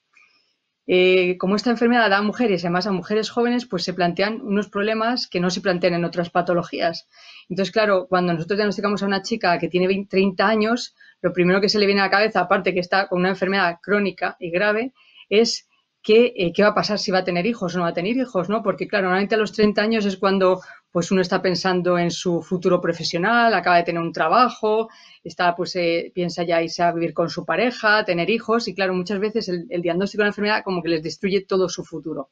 [0.86, 4.70] Eh, como esta enfermedad da a mujeres, además a mujeres jóvenes, pues se plantean unos
[4.70, 7.08] problemas que no se plantean en otras patologías.
[7.50, 11.62] Entonces, claro, cuando nosotros diagnosticamos a una chica que tiene 20, 30 años, lo primero
[11.62, 14.52] que se le viene a la cabeza, aparte que está con una enfermedad crónica y
[14.52, 14.94] grave,
[15.30, 15.70] es
[16.06, 18.16] eh, qué va a pasar si va a tener hijos o no va a tener
[18.18, 18.62] hijos, ¿no?
[18.62, 20.62] Porque, claro, normalmente a los 30 años es cuando
[20.92, 24.90] pues uno está pensando en su futuro profesional, acaba de tener un trabajo,
[25.24, 28.94] está, pues eh, piensa ya irse a vivir con su pareja, tener hijos, y claro,
[28.94, 32.30] muchas veces el, diagnóstico de la enfermedad como que les destruye todo su futuro.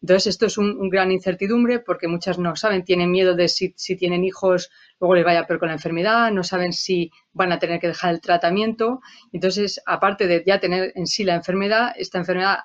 [0.00, 3.96] Entonces, esto es un, gran incertidumbre porque muchas no saben, tienen miedo de si, si,
[3.96, 7.80] tienen hijos, luego les vaya peor con la enfermedad, no saben si van a tener
[7.80, 9.00] que dejar el tratamiento.
[9.32, 12.58] Entonces, aparte de ya tener en sí la enfermedad, esta enfermedad,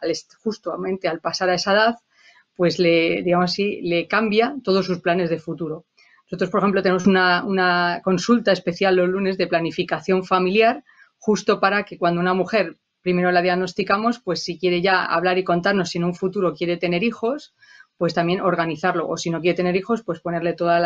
[0.44, 1.96] justamente al pasar a esa edad,
[2.56, 5.86] pues le, digamos así, le cambia todos sus planes de futuro.
[6.26, 10.84] Nosotros, por ejemplo, tenemos una, una consulta especial los lunes de planificación familiar,
[11.18, 15.44] justo para que cuando una mujer primero la diagnosticamos, pues si quiere ya hablar y
[15.44, 17.54] contarnos si en un futuro quiere tener hijos,
[17.98, 19.08] pues también organizarlo.
[19.08, 20.82] O si no quiere tener hijos, pues ponerle todos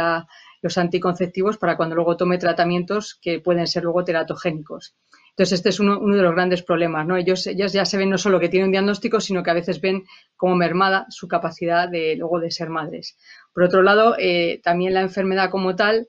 [0.61, 4.95] los anticonceptivos para cuando luego tome tratamientos que pueden ser luego teratogénicos.
[5.29, 7.15] Entonces, este es uno, de los grandes problemas, ¿no?
[7.15, 9.79] Ellos, ellas ya se ven no solo que tienen un diagnóstico, sino que a veces
[9.79, 10.03] ven
[10.35, 13.17] como mermada su capacidad de luego de ser madres.
[13.53, 16.07] Por otro lado, eh, también la enfermedad como tal,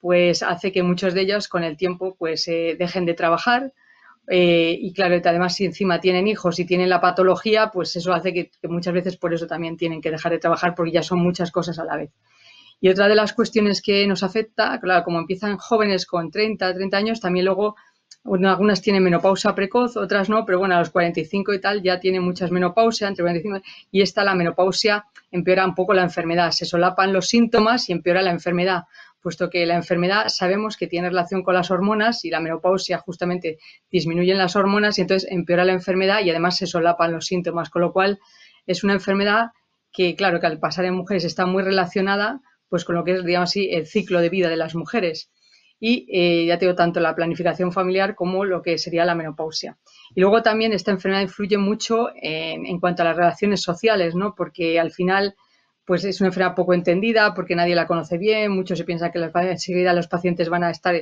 [0.00, 3.72] pues hace que muchos de ellos con el tiempo pues eh, dejen de trabajar,
[4.28, 8.32] eh, y claro, además si encima tienen hijos y tienen la patología, pues eso hace
[8.32, 11.50] que, muchas veces por eso también tienen que dejar de trabajar porque ya son muchas
[11.50, 12.10] cosas a la vez.
[12.80, 16.96] Y otra de las cuestiones que nos afecta, claro, como empiezan jóvenes con 30, 30
[16.96, 17.76] años, también luego
[18.24, 22.22] algunas tienen menopausia precoz, otras no, pero bueno, a los 45 y tal ya tienen
[22.22, 23.60] muchas menopausia, entre 45
[23.90, 28.22] y esta la menopausia empeora un poco la enfermedad, se solapan los síntomas y empeora
[28.22, 28.84] la enfermedad,
[29.24, 33.56] puesto que la enfermedad sabemos que tiene relación con las hormonas y la menopausia justamente
[33.90, 37.80] disminuyen las hormonas y entonces empeora la enfermedad y además se solapan los síntomas, con
[37.80, 38.20] lo cual
[38.66, 39.46] es una enfermedad
[39.94, 43.24] que claro que al pasar en mujeres está muy relacionada pues con lo que es
[43.24, 45.30] digamos así el ciclo de vida de las mujeres
[45.80, 49.78] y eh, ya tengo tanto la planificación familiar como lo que sería la menopausia.
[50.14, 54.34] Y luego también esta enfermedad influye mucho en, cuanto a las relaciones sociales, ¿no?
[54.34, 55.34] Porque al final
[55.84, 59.18] pues es una enfermedad poco entendida porque nadie la conoce bien, muchos se piensan que
[59.18, 60.94] enseguida los pacientes van a estar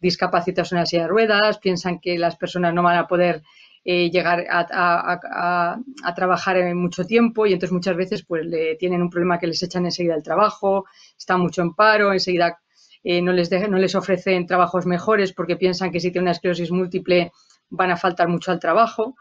[0.00, 3.42] discapacitados en la silla de ruedas, piensan que las personas no van a poder
[3.84, 5.80] eh, llegar a,
[6.14, 9.62] trabajar en mucho tiempo y entonces muchas veces pues le tienen un problema que les
[9.62, 10.84] echan enseguida el trabajo,
[11.16, 12.58] están mucho en paro, enseguida
[13.02, 16.70] eh, no, les no les ofrecen trabajos mejores porque piensan que si tiene una esclerosis
[16.70, 17.32] múltiple
[17.70, 19.16] van a faltar mucho al trabajo.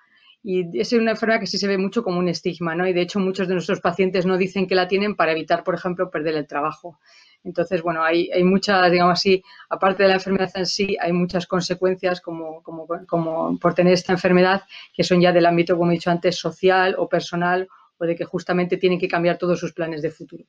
[0.50, 2.88] Y es una enfermedad que sí se ve mucho como un estigma, ¿no?
[2.88, 5.76] Y de hecho muchos de nuestros pacientes no dicen que la tienen para evitar, por
[5.76, 7.00] ejemplo, perder el trabajo.
[7.44, 12.22] Entonces, bueno, hay, muchas, digamos así, aparte de la enfermedad en sí, hay muchas consecuencias
[12.22, 16.12] como, como, como por tener esta enfermedad que son ya del ámbito, como he dicho
[16.12, 20.12] antes, social o personal o de que justamente tienen que cambiar todos sus planes de
[20.12, 20.46] futuro.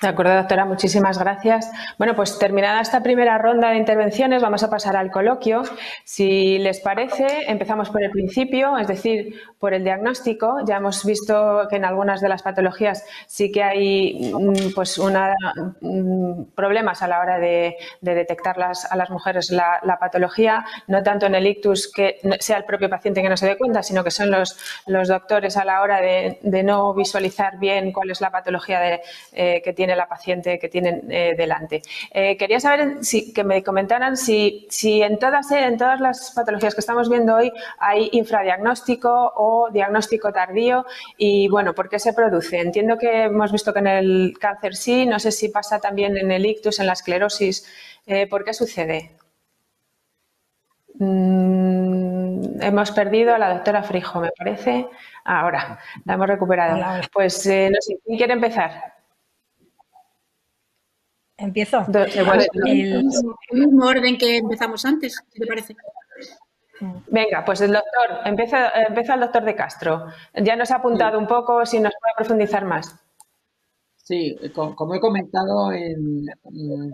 [0.00, 1.70] De acuerdo, doctora, muchísimas gracias.
[1.98, 5.62] Bueno, pues terminada esta primera ronda de intervenciones, vamos a pasar al coloquio.
[6.04, 10.56] Si les parece, empezamos por el principio, es decir, por el diagnóstico.
[10.66, 15.34] Ya hemos visto que en algunas de las patologías sí que hay mm, pues una,
[15.82, 21.34] mm, problemas a la hora de, detectar a las mujeres la, patología, no tanto en
[21.34, 24.30] el ictus que sea el propio paciente que no se dé cuenta, sino que son
[24.30, 29.00] los, doctores a la hora de, no visualizar bien cuál es la patología de,
[29.32, 31.82] eh, que tiene la paciente que tienen eh, delante.
[32.10, 36.32] Eh, quería saber si, que me comentaran si, si en, todas, eh, en todas las
[36.32, 42.12] patologías que estamos viendo hoy hay infradiagnóstico o diagnóstico tardío y, bueno, ¿por qué se
[42.12, 42.60] produce?
[42.60, 46.30] Entiendo que hemos visto que en el cáncer sí, no sé si pasa también en
[46.30, 47.66] el ictus, en la esclerosis.
[48.28, 49.12] ¿Por qué sucede?
[50.98, 54.86] Mm, hemos perdido a la doctora Frijo, me parece.
[55.24, 56.78] Ahora, la hemos recuperado.
[57.12, 58.99] Pues no sé, ¿quién quiere empezar?
[61.40, 61.84] Empiezo.
[61.88, 63.04] el,
[63.52, 65.74] mismo orden que empezamos antes, ¿te parece?
[67.08, 70.06] Venga, pues el doctor, empieza, empieza el doctor de Castro.
[70.34, 72.94] Ya nos ha apuntado un poco, si nos puede profundizar más.
[73.96, 76.26] Sí, como he comentado, en,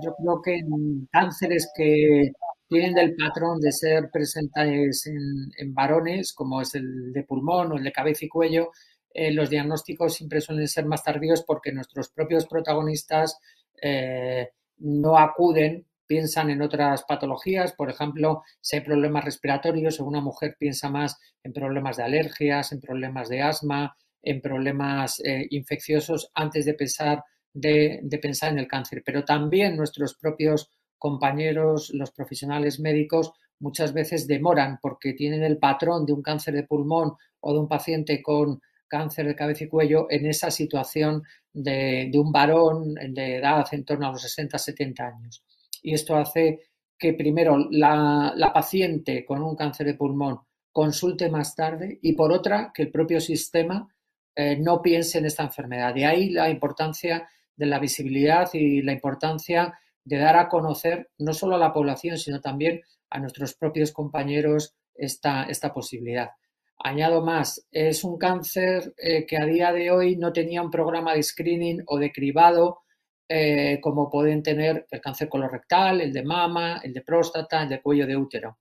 [0.02, 2.32] yo creo que en cánceres que
[2.68, 7.84] tienen el patrón de ser presentes en, varones, como es el de pulmón o el
[7.84, 8.70] de cabeza y cuello,
[9.14, 13.38] eh, los diagnósticos siempre suelen ser más tardíos porque nuestros propios protagonistas
[13.80, 20.56] eh, no acuden, piensan en otras patologías, por ejemplo, si hay problemas respiratorios, una mujer
[20.58, 26.64] piensa más en problemas de alergias, en problemas de asma, en problemas eh, infecciosos antes
[26.64, 29.02] de pensar, de, pensar en el cáncer.
[29.04, 36.04] Pero también nuestros propios compañeros, los profesionales médicos, muchas veces demoran porque tienen el patrón
[36.04, 40.06] de un cáncer de pulmón o de un paciente con cáncer de cabeza y cuello
[40.10, 41.22] en esa situación
[41.52, 45.42] de, un varón de edad en torno a los 60-70 años.
[45.82, 46.60] Y esto hace
[46.98, 50.40] que primero la, paciente con un cáncer de pulmón
[50.72, 53.88] consulte más tarde y por otra que el propio sistema
[54.34, 55.94] eh, no piense en esta enfermedad.
[55.94, 61.32] De ahí la importancia de la visibilidad y la importancia de dar a conocer no
[61.32, 66.30] solo a la población, sino también a nuestros propios compañeros esta, esta posibilidad.
[66.78, 71.14] Añado más, es un cáncer eh, que a día de hoy no tenía un programa
[71.14, 72.80] de screening o de cribado
[73.28, 77.82] eh, como pueden tener el cáncer colorectal, el de mama, el de próstata, el de
[77.82, 78.58] cuello de útero.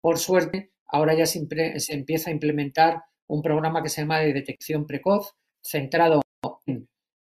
[0.00, 1.46] Por suerte, ahora ya se,
[1.88, 6.20] empieza a implementar un programa que se llama de detección precoz, centrado
[6.66, 6.88] en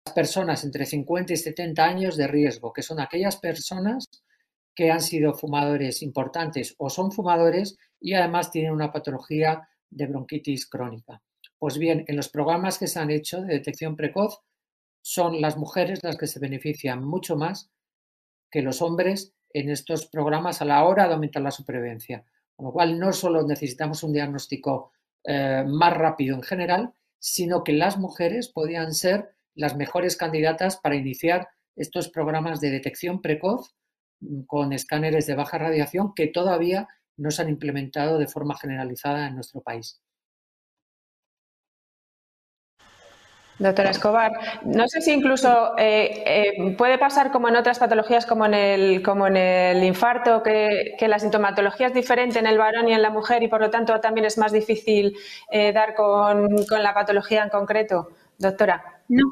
[0.06, 4.10] las personas entre 50 y 70 años de riesgo, que son aquellas personas
[4.76, 10.68] que han sido fumadores importantes o son fumadores y además tienen una patología de bronquitis
[10.68, 11.22] crónica.
[11.58, 14.42] Pues bien, en los programas que se han hecho de detección precoz,
[15.02, 17.72] son las mujeres las que se benefician mucho más
[18.52, 22.24] que los hombres en estos programas a la hora de aumentar la supervivencia.
[22.56, 24.92] Con lo cual, no solo necesitamos un diagnóstico
[25.24, 30.96] eh, más rápido en general, sino que las mujeres podían ser las mejores candidatas para
[30.96, 33.76] iniciar estos programas de detección precoz
[34.22, 36.88] mm, con escáneres de baja radiación que todavía
[37.20, 40.02] no se han implementado de forma generalizada en nuestro país.
[43.60, 44.32] Doctora Escobar,
[44.64, 49.04] no sé si incluso eh, eh, puede pasar como en otras patologías, como en el,
[49.04, 53.10] como en el infarto, que, la sintomatología es diferente en el varón y en la
[53.10, 55.14] mujer y por lo tanto también es más difícil
[55.52, 58.12] eh, dar con, con, la patología en concreto.
[58.38, 59.04] Doctora.
[59.10, 59.26] No,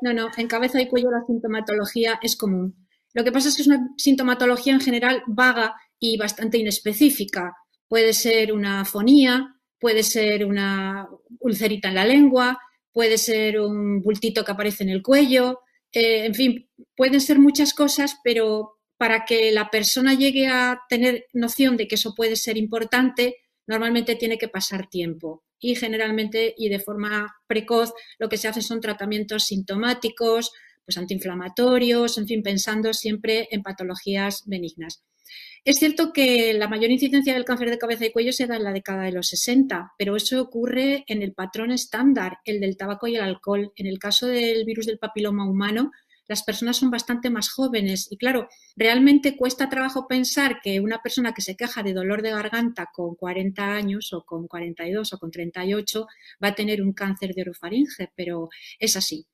[0.00, 0.28] no, no.
[0.38, 2.74] En cabeza y cuello la sintomatología es común.
[3.12, 7.54] Lo que pasa es que es una sintomatología en general vaga y bastante inespecífica.
[7.86, 12.58] Puede ser una fonía, puede ser una ulcerita en la lengua,
[12.92, 15.60] puede ser un bultito que aparece en el cuello,
[15.92, 21.26] eh, en fin, pueden ser muchas cosas, pero para que la persona llegue a tener
[21.34, 23.36] noción de que eso puede ser importante,
[23.68, 25.44] normalmente tiene que pasar tiempo.
[25.60, 30.50] Y generalmente y de forma precoz lo que se hace son tratamientos sintomáticos,
[30.84, 35.04] pues antiinflamatorios, en fin, pensando siempre en patologías benignas.
[35.64, 38.64] Es cierto que la mayor incidencia del cáncer de cabeza y cuello se da en
[38.64, 43.06] la década de los 60, pero eso ocurre en el patrón estándar, el del tabaco
[43.06, 43.72] y el alcohol.
[43.76, 45.92] En el caso del virus del papiloma humano,
[46.26, 51.32] las personas son bastante más jóvenes y claro, realmente cuesta trabajo pensar que una persona
[51.32, 55.30] que se queja de dolor de garganta con 40 años o con 42 o con
[55.30, 56.06] 38
[56.42, 58.48] va a tener un cáncer de orofaringe, pero
[58.80, 59.26] es así.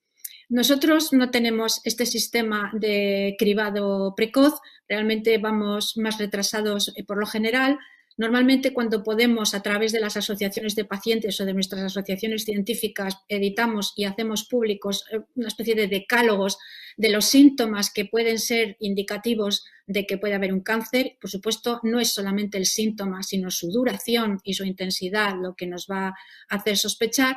[0.49, 4.55] Nosotros no tenemos este sistema de cribado precoz,
[4.89, 7.79] realmente vamos más retrasados eh, por lo general.
[8.17, 13.19] Normalmente cuando podemos, a través de las asociaciones de pacientes o de nuestras asociaciones científicas,
[13.29, 16.57] editamos y hacemos públicos eh, una especie de decálogos
[16.97, 21.19] de los síntomas que pueden ser indicativos de que puede haber un cáncer.
[21.21, 25.67] Por supuesto, no es solamente el síntoma, sino su duración y su intensidad lo que
[25.67, 26.15] nos va a
[26.49, 27.37] hacer sospechar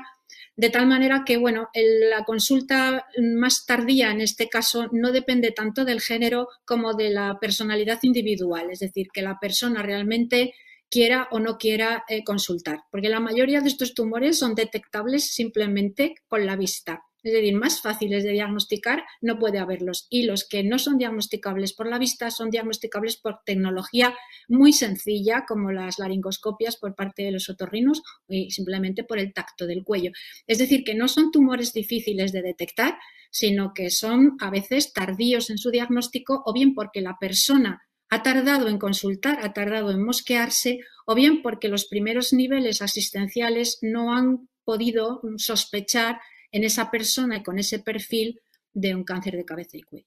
[0.55, 5.85] de tal manera que, bueno, la consulta más tardía en este caso no depende tanto
[5.85, 10.53] del género como de la personalidad individual, es decir, que la persona realmente
[10.89, 16.15] quiera o no quiera eh, consultar, porque la mayoría de estos tumores son detectables simplemente
[16.27, 20.07] con la vista es decir, más fáciles de diagnosticar, no puede haberlos.
[20.09, 24.15] Y los que no son diagnosticables por la vista son diagnosticables por tecnología
[24.47, 29.67] muy sencilla, como las laringoscopias por parte de los otorrinos y simplemente por el tacto
[29.67, 30.11] del cuello.
[30.47, 32.97] Es decir, que no son tumores difíciles de detectar,
[33.29, 38.23] sino que son a veces tardíos en su diagnóstico o bien porque la persona ha
[38.23, 44.13] tardado en consultar, ha tardado en mosquearse, o bien porque los primeros niveles asistenciales no
[44.13, 46.19] han podido sospechar
[46.51, 48.39] en esa persona y con ese perfil
[48.73, 50.05] de un cáncer de cabeza y cuello.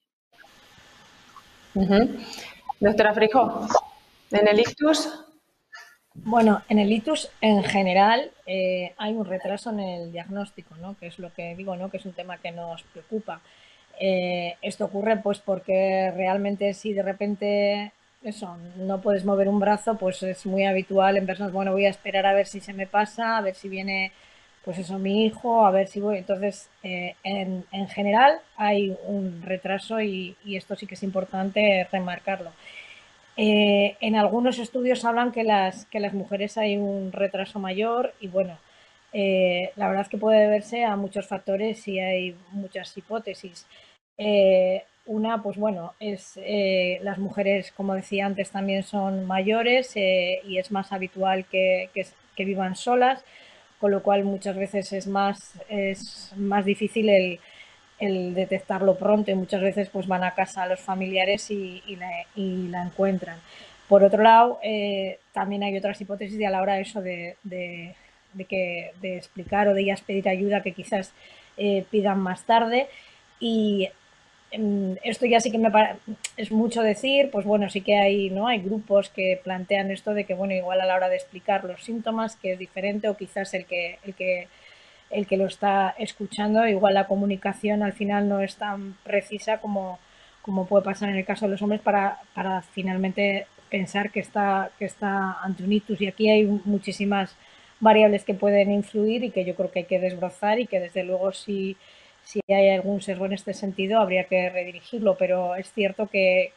[2.81, 3.69] Doctora Frijo,
[4.31, 5.09] ¿en el ictus?
[6.15, 10.97] Bueno, en el ictus en general eh, hay un retraso en el diagnóstico, ¿no?
[10.97, 11.91] que es lo que digo, ¿no?
[11.91, 13.41] que es un tema que nos preocupa.
[13.99, 19.97] Eh, esto ocurre pues porque realmente si de repente eso, no puedes mover un brazo,
[19.97, 22.87] pues es muy habitual en personas, bueno, voy a esperar a ver si se me
[22.87, 24.13] pasa, a ver si viene
[24.65, 26.19] pues eso, mi hijo, a ver si voy.
[26.19, 32.51] Entonces, eh, en, en, general hay un retraso y, esto sí que es importante remarcarlo.
[33.37, 38.29] Eh, en algunos estudios hablan que las, que las mujeres hay un retraso mayor y
[38.29, 38.59] bueno,
[39.13, 43.67] eh, la verdad es que puede deberse a muchos factores y hay muchas hipótesis.
[45.07, 46.39] una, pues bueno, es
[47.03, 51.91] las mujeres, como decía antes, también son mayores y es más habitual que,
[52.37, 53.25] que vivan solas
[53.85, 57.11] con lo cual muchas veces es más, es más difícil
[58.01, 61.83] el, detectarlo pronto y muchas veces pues van a casa a los familiares y,
[62.71, 63.37] la, encuentran.
[63.87, 67.37] Por otro lado, eh, también hay otras hipótesis de a la hora de eso de,
[68.49, 71.13] que, de explicar o de ellas pedir ayuda que quizás
[71.59, 72.89] eh, pidan más tarde
[73.39, 73.91] y
[75.03, 75.71] esto ya sí que me
[76.37, 78.47] es mucho decir, pues bueno, sí que hay, ¿no?
[78.47, 81.83] Hay grupos que plantean esto de que, bueno, igual a la hora de explicar los
[81.83, 84.49] síntomas, que es diferente, o quizás el que, el que,
[85.11, 89.99] el que lo está escuchando, igual la comunicación al final no es tan precisa como,
[90.43, 94.71] como puede pasar en el caso de los hombres para, para finalmente pensar que está,
[94.79, 96.01] que está ante un ictus.
[96.01, 97.35] Y aquí hay muchísimas
[97.81, 101.03] variables que pueden influir y que yo creo que hay que desbrozar y que desde
[101.03, 101.77] luego si
[102.25, 106.53] si hay algún sesgo en este sentido, habría que redirigirlo, pero es cierto que,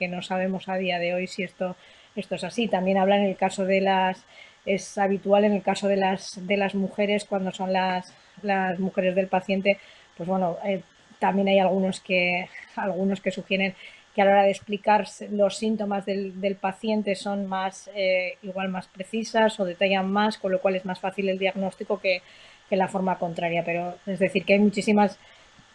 [0.00, 1.76] no sabemos a día de hoy si esto,
[2.14, 2.68] esto es así.
[2.68, 4.24] También habla en el caso de las,
[4.66, 9.14] es habitual en el caso de las, de las mujeres, cuando son las, las mujeres
[9.14, 9.78] del paciente,
[10.16, 10.82] pues bueno, eh,
[11.18, 13.74] también hay algunos que, algunos que sugieren
[14.14, 18.68] que a la hora de explicar los síntomas del, del paciente son más, eh, igual
[18.68, 22.22] más precisas o detallan más, con lo cual es más fácil el diagnóstico que,
[22.68, 23.64] que la forma contraria.
[23.64, 25.18] Pero es decir, que hay muchísimas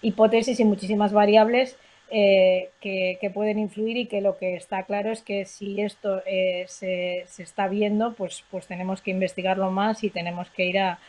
[0.02, 1.78] hipótesis y muchísimas variables
[2.16, 6.66] eh, que, pueden influir y que lo que está claro es que si esto eh,
[6.68, 11.00] se, se, está viendo, pues, pues tenemos que investigarlo más y tenemos que ir a,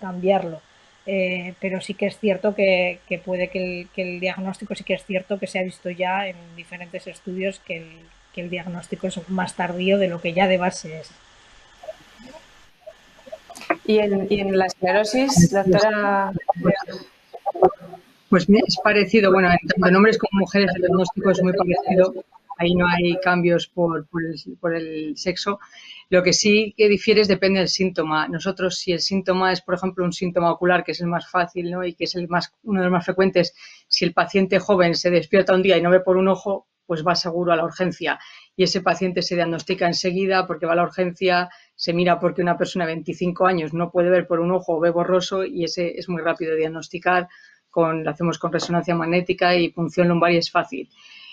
[0.00, 0.60] cambiarlo.
[1.06, 4.94] Eh, pero sí que es cierto que, puede que el, que el, diagnóstico, sí que
[4.94, 7.90] es cierto que se ha visto ya en diferentes estudios que el,
[8.34, 11.10] que el diagnóstico es más tardío de lo que ya de base es.
[13.84, 16.32] Y en, la esclerosis, doctora.
[18.28, 22.14] Pues es parecido, bueno, tanto en hombres como mujeres el diagnóstico es muy parecido,
[22.56, 24.06] ahí no hay cambios por,
[24.60, 25.58] por, el, sexo.
[26.08, 28.28] Lo que sí que difiere es depende del síntoma.
[28.28, 31.70] Nosotros, si el síntoma es, por ejemplo, un síntoma ocular, que es el más fácil
[31.70, 31.84] ¿no?
[31.84, 33.54] y que es el más, uno de los más frecuentes,
[33.88, 37.06] si el paciente joven se despierta un día y no ve por un ojo, pues
[37.06, 38.18] va seguro a la urgencia.
[38.56, 41.48] Y ese paciente se diagnostica enseguida porque va a la urgencia,
[41.82, 44.78] se mira porque una persona de 25 años no puede ver por un ojo o
[44.78, 47.28] ve borroso y ese es muy rápido de diagnosticar,
[47.70, 50.88] con, lo hacemos con resonancia magnética y punción lumbar y es fácil.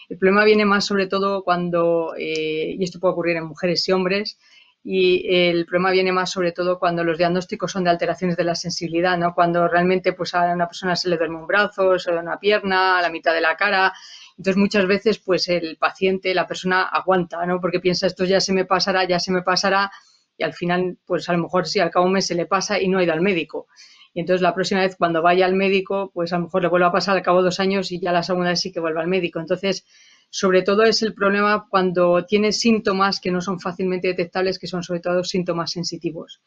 [0.10, 3.92] El problema viene más sobre todo cuando, eh, y esto puede ocurrir en mujeres y
[3.92, 4.40] hombres,
[4.84, 8.56] y el problema viene más sobre todo cuando los diagnósticos son de alteraciones de la
[8.56, 9.36] sensibilidad, ¿no?
[9.36, 12.40] Cuando realmente pues a una persona se le duerme un brazo, se le duerme una
[12.40, 13.94] pierna, a la mitad de la cara.
[14.36, 17.62] Entonces muchas veces pues el paciente, la persona aguanta, ¿no?
[17.62, 19.92] Porque piensa esto ya se me pasará, ya se me pasará
[20.40, 22.82] y al final pues a lo mejor si al cabo un mes se le pasa
[22.82, 23.68] y no ha ido al médico.
[24.14, 26.88] Y entonces la próxima vez cuando vaya al médico pues a lo mejor le vuelve
[26.88, 29.02] a pasar al cabo de dos años y ya la segunda vez sí que vuelve
[29.02, 29.40] al médico.
[29.40, 29.86] Entonces
[30.30, 34.84] sobre todo es el problema cuando tiene síntomas que no son fácilmente detectables, que son
[34.84, 36.42] sobre todo síntomas sensitivos.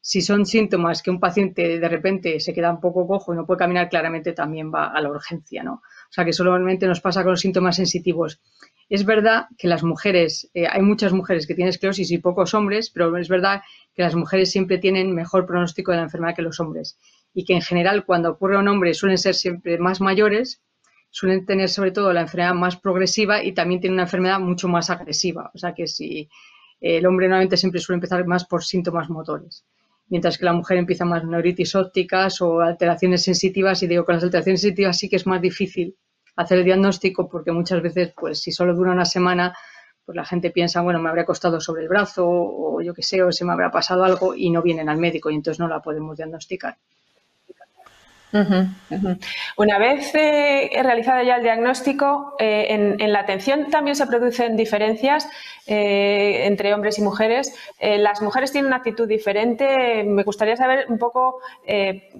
[0.00, 3.44] Si son síntomas que un paciente de repente se queda un poco cojo y no
[3.44, 5.74] puede caminar, claramente también va a la urgencia, ¿no?
[5.74, 8.40] O sea que solamente nos pasa con los síntomas sensitivos.
[8.88, 12.90] Es verdad que las mujeres, eh, hay muchas mujeres que tienen esclerosis y pocos hombres,
[12.90, 13.62] pero es verdad
[13.94, 16.96] que las mujeres siempre tienen mejor pronóstico de la enfermedad que los hombres.
[17.34, 20.62] Y que en general cuando ocurre a un hombre suelen ser siempre más mayores
[21.10, 24.90] suelen tener sobre todo la enfermedad más progresiva y también tienen una enfermedad mucho más
[24.90, 25.50] agresiva.
[25.54, 26.28] O sea que si
[26.80, 29.64] el hombre normalmente siempre suele empezar más por síntomas motores,
[30.08, 34.24] mientras que la mujer empieza más neuritis ópticas o alteraciones sensitivas y digo con las
[34.24, 35.96] alteraciones sensitivas sí que es más difícil
[36.36, 39.56] hacer el diagnóstico porque muchas veces pues si solo dura una semana
[40.04, 43.22] pues la gente piensa, bueno, me habrá costado sobre el brazo o yo qué sé,
[43.24, 45.82] o se me habrá pasado algo y no vienen al médico y entonces no la
[45.82, 46.78] podemos diagnosticar.
[49.56, 55.28] Una vez eh, realizado ya el diagnóstico, eh, en, la atención también se producen diferencias
[55.66, 57.54] eh, entre hombres y mujeres.
[57.80, 60.04] las mujeres tienen una actitud diferente.
[60.04, 61.40] Me gustaría saber un poco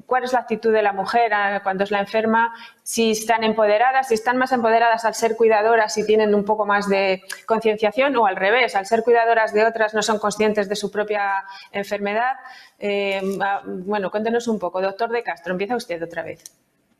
[0.06, 2.54] cuál es la actitud de la mujer ah, cuando es la enferma
[2.86, 6.88] si están empoderadas, si están más empoderadas al ser cuidadoras y tienen un poco más
[6.88, 10.92] de concienciación o al revés, al ser cuidadoras de otras no son conscientes de su
[10.92, 12.36] propia enfermedad.
[12.78, 16.42] Eh, ah, bueno, cuéntenos un poco, doctor De Castro, empieza usted otra vez,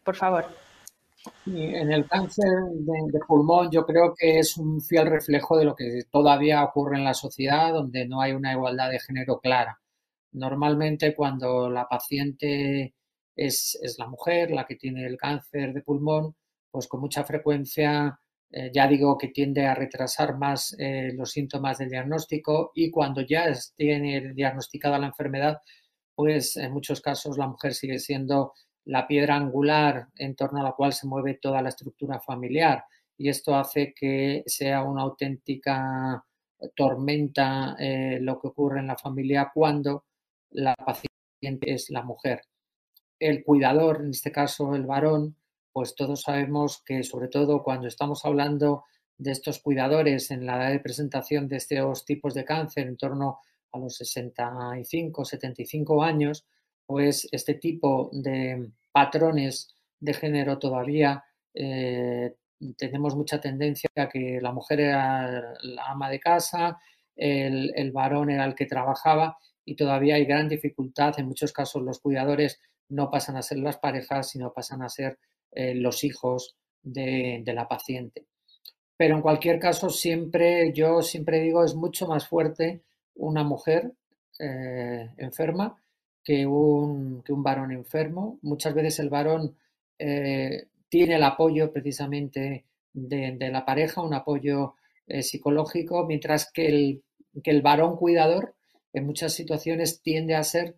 [0.02, 0.46] por favor.
[1.46, 6.02] En el cáncer de, pulmón yo creo que es un fiel reflejo de lo que
[6.10, 9.80] todavía ocurre en la sociedad, donde no hay una igualdad de género clara.
[10.32, 12.94] Normalmente cuando la paciente
[13.34, 16.36] es, la mujer la que tiene el cáncer de pulmón,
[16.70, 18.20] pues con mucha frecuencia,
[18.58, 23.20] eh, ya digo que tiende a retrasar más eh, los síntomas del diagnóstico y cuando
[23.20, 25.60] ya tiene diagnosticada la enfermedad,
[26.14, 28.54] pues en muchos casos la mujer sigue siendo
[28.86, 32.84] la piedra angular en torno a la cual se mueve toda la estructura familiar.
[33.18, 36.24] Y esto hace que sea una auténtica
[36.74, 40.06] tormenta eh, lo que ocurre en la familia cuando
[40.52, 42.40] la paciente es la mujer.
[43.18, 45.36] El cuidador, en este caso el varón,
[45.76, 48.84] pues todos sabemos que sobre todo cuando estamos hablando
[49.18, 53.40] de estos cuidadores en la edad de presentación de estos tipos de cáncer en torno
[53.72, 56.46] a los 65, 75 años,
[56.86, 61.22] pues este tipo de patrones de género todavía
[61.52, 62.32] eh,
[62.78, 66.78] tenemos mucha tendencia a que la mujer era la ama de casa,
[67.14, 71.16] el, el varón era el que trabajaba y todavía hay gran dificultad.
[71.18, 75.18] En muchos casos los cuidadores no pasan a ser las parejas, sino pasan a ser
[75.52, 78.26] eh, los hijos de, la paciente.
[78.96, 82.82] Pero en cualquier caso, siempre, yo siempre digo, es mucho más fuerte
[83.14, 83.92] una mujer
[84.38, 85.82] eh, enferma
[86.22, 88.38] que un, que un, varón enfermo.
[88.42, 89.56] Muchas veces el varón
[89.98, 94.74] eh, tiene el apoyo precisamente de, la pareja, un apoyo
[95.20, 97.02] psicológico, mientras que el,
[97.44, 98.54] que el varón cuidador
[98.92, 100.76] en muchas situaciones tiende a ser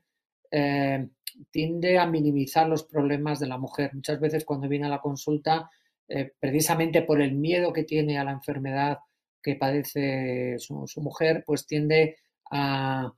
[1.50, 3.94] tiende a minimizar los problemas de la mujer.
[3.94, 5.70] Muchas veces cuando viene a la consulta,
[6.08, 8.98] eh, precisamente por el miedo que tiene a la enfermedad
[9.42, 12.16] que padece su, mujer, pues tiende
[12.50, 13.12] a,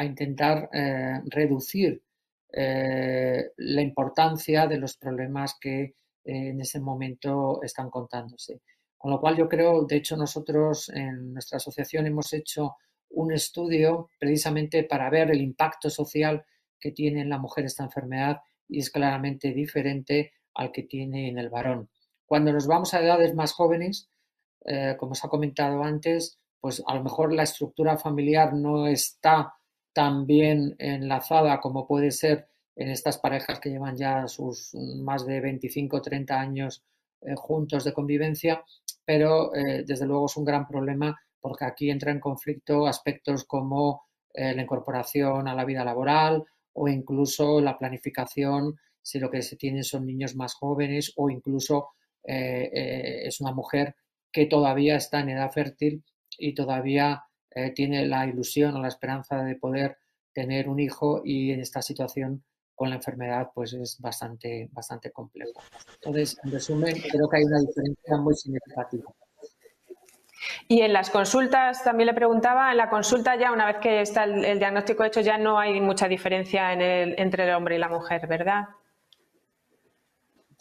[0.00, 2.00] intentar eh, reducir
[2.52, 5.94] eh, la importancia de los problemas que
[6.24, 8.60] en ese momento están contándose.
[8.96, 12.76] Con lo cual yo creo, de hecho nosotros en nuestra asociación hemos hecho
[13.10, 16.44] un estudio precisamente para ver el impacto social
[16.80, 21.38] que tiene en la mujer esta enfermedad y es claramente diferente al que tiene en
[21.38, 21.88] el varón.
[22.26, 24.10] Cuando nos vamos a edades más jóvenes,
[24.64, 29.54] eh, como os ha comentado antes, pues a lo mejor la estructura familiar no está
[29.92, 35.40] tan bien enlazada como puede ser en estas parejas que llevan ya sus más de
[35.40, 36.84] 25 o 30 años
[37.22, 38.62] eh, juntos de convivencia,
[39.04, 44.06] pero eh, desde luego es un gran problema porque aquí entra en conflicto aspectos como
[44.34, 46.44] la incorporación a la vida laboral
[46.78, 51.90] o incluso la planificación si lo que se tiene son niños más jóvenes o incluso
[52.24, 53.96] eh, eh, es una mujer
[54.30, 56.04] que todavía está en edad fértil
[56.36, 59.96] y todavía eh, tiene la ilusión o la esperanza de poder
[60.34, 65.60] tener un hijo y en esta situación con la enfermedad pues es bastante, bastante complejo.
[65.94, 69.10] Entonces, en resumen, creo que hay una diferencia muy significativa.
[70.66, 74.24] Y en las consultas, también le preguntaba, en la consulta ya, una vez que está
[74.24, 78.64] el, diagnóstico hecho, ya no hay mucha diferencia entre el hombre y la mujer, ¿verdad?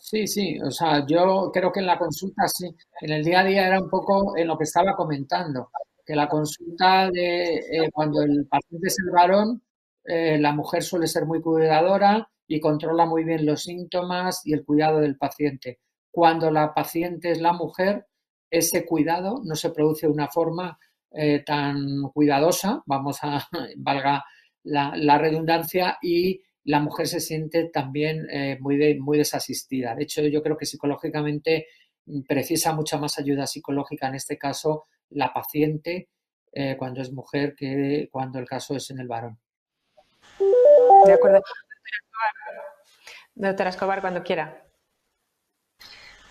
[0.09, 3.43] Sí, sí, o sea, yo creo que en la consulta sí, en el día a
[3.43, 5.69] día era un poco en lo que estaba comentando,
[6.05, 9.61] que la consulta de eh, cuando el paciente es el varón,
[10.05, 14.63] eh, la mujer suele ser muy cuidadora y controla muy bien los síntomas y el
[14.63, 15.79] cuidado del paciente.
[16.09, 18.07] Cuando la paciente es la mujer,
[18.49, 20.79] ese cuidado no se produce de una forma
[21.11, 24.25] eh, tan cuidadosa, vamos a, valga
[24.63, 29.95] la, redundancia, y la mujer se siente también eh, muy, muy desasistida.
[29.95, 31.67] De hecho, yo creo que psicológicamente
[32.05, 36.09] mm, precisa mucha más ayuda psicológica, en este caso, la paciente,
[36.51, 39.39] eh, cuando es mujer, que cuando el caso es en el varón.
[41.05, 41.41] De acuerdo.
[43.35, 44.66] Doctora Escobar, cuando quiera.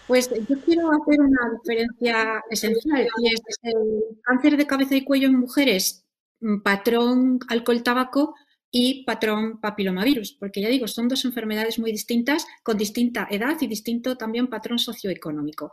[0.07, 5.29] Pues yo quiero hacer una diferencia esencial y es el cáncer de cabeza y cuello
[5.29, 6.07] en mujeres,
[6.41, 8.35] mm, patrón alcohol-tabaco,
[8.71, 13.67] y patrón papilomavirus, porque ya digo, son dos enfermedades muy distintas, con distinta edad y
[13.67, 15.73] distinto también patrón socioeconómico.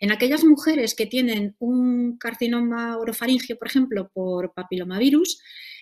[0.00, 5.40] En aquellas mujeres que tienen un carcinoma orofaringio, por ejemplo, por papilomavirus,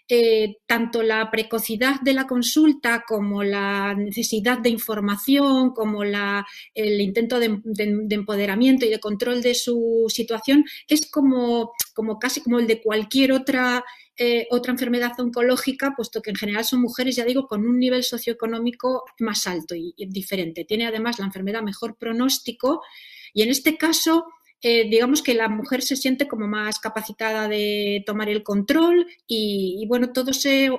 [0.09, 7.38] eh, tanto la precocidad de la consulta como la necesidad de información, como el intento
[7.38, 7.61] de,
[8.09, 13.32] empoderamiento y de control de su situación es como, como casi como el de cualquier
[13.32, 13.84] otra
[14.20, 18.02] eh, otra enfermedad oncológica, puesto que en general son mujeres, ya digo, con un nivel
[18.02, 20.64] socioeconómico más alto y, diferente.
[20.64, 22.82] Tiene además la enfermedad mejor pronóstico
[23.32, 24.26] y en este caso
[24.61, 29.86] eh, digamos que la mujer se siente como más capacitada de tomar el control y,
[29.86, 30.70] bueno, todo se,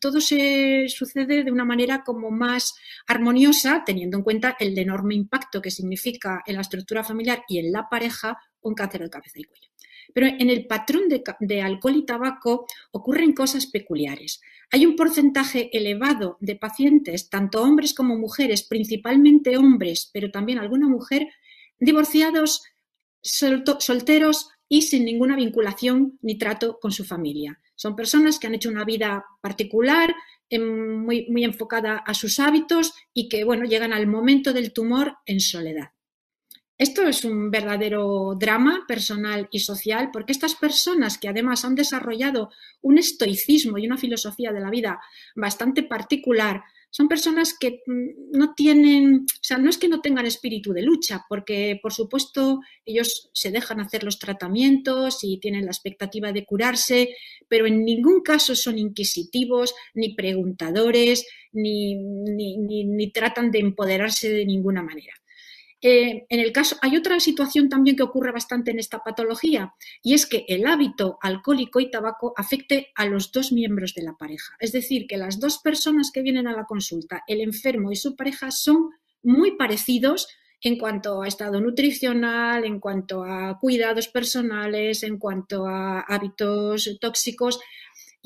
[0.00, 2.74] todo se sucede de una manera como más
[3.06, 7.72] armoniosa, teniendo en cuenta el enorme impacto que significa en la estructura familiar y en
[7.72, 9.68] la pareja un cáncer de cabeza y cuello.
[10.14, 14.40] Pero en el patrón de, alcohol y tabaco ocurren cosas peculiares.
[14.70, 20.88] Hay un porcentaje elevado de pacientes, tanto hombres como mujeres, principalmente hombres, pero también alguna
[20.88, 21.28] mujer,
[21.78, 22.62] divorciados,
[23.22, 27.60] solteros y sin ninguna vinculación ni trato con su familia.
[27.74, 30.14] Son personas que han hecho una vida particular,
[30.48, 35.16] em, muy, muy enfocada a sus hábitos y que, bueno, llegan al momento del tumor
[35.26, 35.90] en soledad.
[36.78, 42.50] Esto es un verdadero drama personal y social porque estas personas que además han desarrollado
[42.82, 45.00] un estoicismo y una filosofía de la vida
[45.34, 46.64] bastante particular,
[46.96, 50.80] son personas que mm, no tienen, o sea, no es que no tengan espíritu de
[50.80, 56.46] lucha, porque por supuesto ellos se dejan hacer los tratamientos y tienen la expectativa de
[56.46, 57.14] curarse,
[57.48, 64.46] pero en ningún caso son inquisitivos, ni preguntadores, ni, ni, ni tratan de empoderarse de
[64.46, 65.12] ninguna manera.
[65.82, 70.14] Eh, en el caso, hay otra situación también que ocurre bastante en esta patología y
[70.14, 74.56] es que el hábito alcohólico y tabaco afecte a los dos miembros de la pareja.
[74.58, 78.16] Es decir, que las dos personas que vienen a la consulta, el enfermo y su
[78.16, 78.90] pareja, son
[79.22, 80.28] muy parecidos
[80.62, 87.60] en cuanto a estado nutricional, en cuanto a cuidados personales, en cuanto a hábitos tóxicos.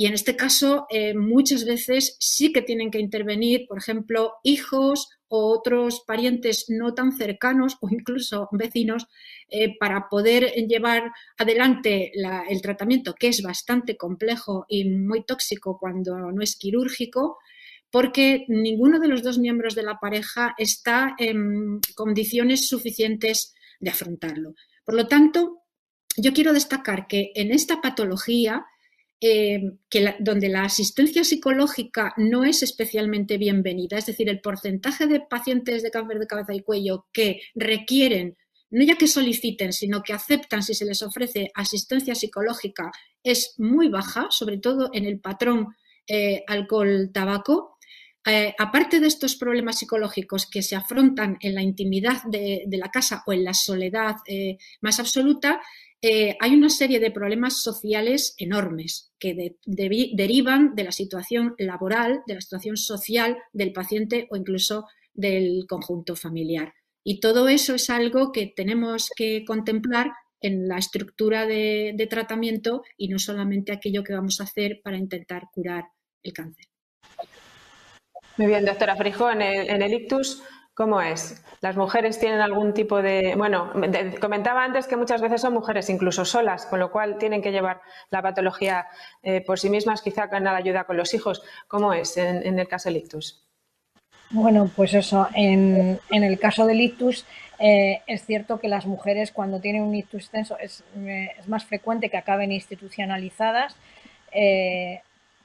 [0.01, 5.11] Y en este caso, eh, muchas veces sí que tienen que intervenir, por ejemplo, hijos
[5.28, 9.09] o otros parientes no tan cercanos o incluso vecinos
[9.51, 12.12] eh, para poder llevar adelante
[12.48, 17.36] el tratamiento, que es bastante complejo y muy tóxico cuando no es quirúrgico,
[17.90, 24.55] porque ninguno de los dos miembros de la pareja está en condiciones suficientes de afrontarlo.
[24.82, 25.59] Por lo tanto,
[26.16, 28.64] yo quiero destacar que en esta patología
[29.22, 29.60] eh,
[29.90, 35.82] que donde la asistencia psicológica no es especialmente bienvenida, es decir, el porcentaje de pacientes
[35.82, 38.38] de cáncer de cabeza y cuello que requieren,
[38.70, 42.90] no ya que soliciten, sino que aceptan si se les ofrece asistencia psicológica
[43.22, 45.74] es muy baja, sobre todo en el patrón
[46.06, 47.76] eh, alcohol-tabaco.
[48.26, 53.22] Eh, aparte de estos problemas psicológicos que se afrontan en la intimidad de, la casa
[53.26, 54.16] o en la soledad
[54.80, 55.60] más absoluta,
[56.03, 62.34] eh, hay una serie de problemas sociales enormes que derivan de la situación laboral, de
[62.34, 66.72] la situación social del paciente o incluso del conjunto familiar.
[67.05, 73.09] Y todo eso es algo que tenemos que contemplar en la estructura de, tratamiento y
[73.09, 75.84] no solamente aquello que vamos a hacer para intentar curar
[76.22, 76.66] el cáncer.
[78.38, 80.42] Muy bien, doctora Frijo, en el ictus
[80.81, 81.45] ¿Cómo es?
[81.61, 83.35] ¿Las mujeres tienen algún tipo de...
[83.37, 83.70] Bueno,
[84.18, 87.83] comentaba antes que muchas veces son mujeres incluso solas, con lo cual tienen que llevar
[88.09, 88.87] la patología
[89.22, 91.43] eh, por sí mismas, quizá con la ayuda con los hijos.
[91.68, 93.45] ¿Cómo es en, el caso del ictus?
[94.31, 97.26] Bueno, pues eso, en, el caso del ictus,
[97.59, 101.66] eh, es cierto que las mujeres cuando tienen un ictus extenso es, eh, es más
[101.66, 103.76] frecuente que acaben institucionalizadas.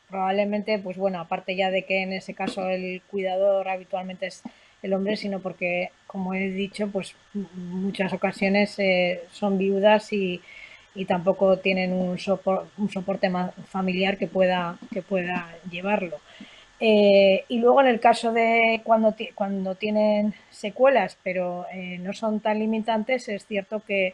[0.09, 4.41] Probablemente, pues bueno, aparte ya de que en ese caso el cuidador habitualmente es
[4.85, 8.77] el hombre, sino porque, como he dicho, pues muchas ocasiones
[9.31, 10.41] son viudas y,
[10.93, 13.31] y, tampoco tienen un, sopor, un soporte
[13.67, 16.19] familiar que pueda, que pueda llevarlo.
[16.79, 22.41] Eh, y luego en el caso de cuando, cuando tienen secuelas, pero eh, no son
[22.41, 24.13] tan limitantes, es cierto que,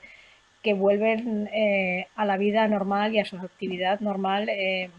[0.62, 4.50] que vuelven eh, a la vida normal y a su actividad normal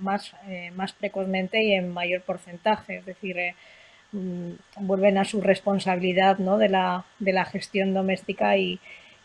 [0.01, 0.35] más,
[0.75, 2.97] más precozmente y en mayor porcentaje.
[2.97, 3.37] Es decir,
[4.13, 6.59] vuelven a su responsabilidad ¿no?
[6.59, 8.79] de, la, de la gestión doméstica y,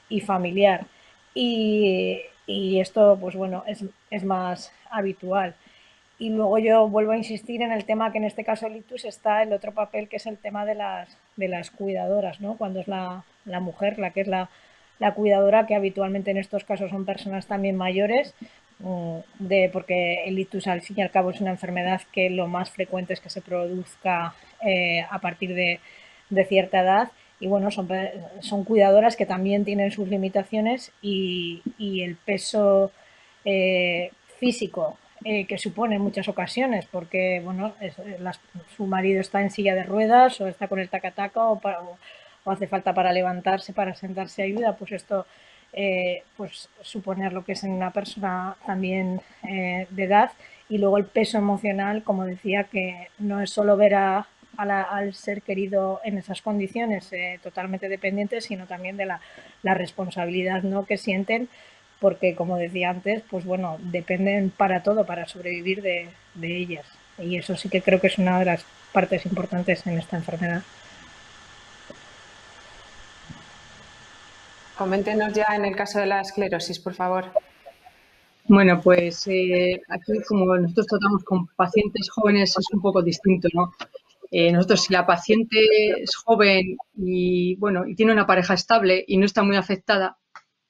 [0.09, 0.85] y familiar.
[1.33, 5.55] Y, y, esto, pues bueno, es, es más habitual.
[6.19, 9.05] Y luego yo vuelvo a insistir en el tema que en este caso el ictus
[9.05, 12.57] está el otro papel que es el tema de las, de las cuidadoras, ¿no?
[12.57, 14.49] Cuando es la, la mujer la que es la,
[14.97, 20.37] la, cuidadora, que habitualmente en estos casos son personas también mayores, mm, de, porque el
[20.37, 23.29] ictus al fin y al cabo es una enfermedad que lo más frecuente es que
[23.29, 25.79] se produzca eh, a partir de,
[26.45, 27.11] cierta edad.
[27.39, 27.87] Y bueno, son,
[28.41, 32.91] son cuidadoras que también tienen sus limitaciones y, y el peso
[33.45, 37.73] eh, físico eh, que supone en muchas ocasiones, porque bueno,
[38.75, 41.59] su marido está en silla de ruedas o está con el tacataca o,
[42.43, 45.25] o, hace falta para levantarse, para sentarse ayuda, pues esto
[45.73, 50.31] eh, pues suponer lo que es en una persona también de edad
[50.69, 55.41] y luego el peso emocional, como decía, que no es solo ver a, al ser
[55.41, 57.09] querido en esas condiciones
[57.41, 59.21] totalmente dependientes, sino también de la,
[59.63, 60.85] la responsabilidad ¿no?
[60.85, 61.47] que sienten
[61.99, 66.09] porque como decía antes, pues bueno, dependen para todo, para sobrevivir de,
[66.41, 66.85] ellas.
[67.17, 70.61] Y eso sí que creo que es una de las partes importantes en esta enfermedad.
[74.77, 77.25] Coméntenos ya en el caso de la esclerosis, por favor.
[78.45, 83.73] Bueno, pues eh, aquí como nosotros tratamos con pacientes jóvenes es un poco distinto, ¿no?
[84.31, 85.57] Eh, nosotros si la paciente
[86.01, 90.17] es joven y bueno y tiene una pareja estable y no está muy afectada,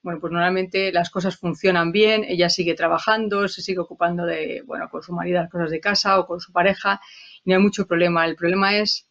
[0.01, 4.89] bueno, pues normalmente las cosas funcionan bien, ella sigue trabajando, se sigue ocupando de, bueno,
[4.89, 7.01] con su marido las cosas de casa o con su pareja
[7.43, 8.25] y no hay mucho problema.
[8.25, 9.07] El problema es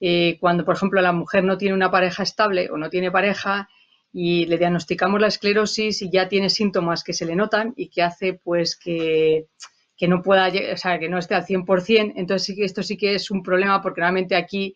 [0.00, 3.68] eh, cuando, por ejemplo, la mujer no tiene una pareja estable o no tiene pareja
[4.16, 8.00] y le diagnosticamos la esclerosis y ya tiene síntomas que se le notan y que
[8.00, 9.48] hace pues que,
[9.96, 13.16] que no pueda, o sea, que no esté al 100%, entonces sí esto sí que
[13.16, 14.72] es un problema porque realmente aquí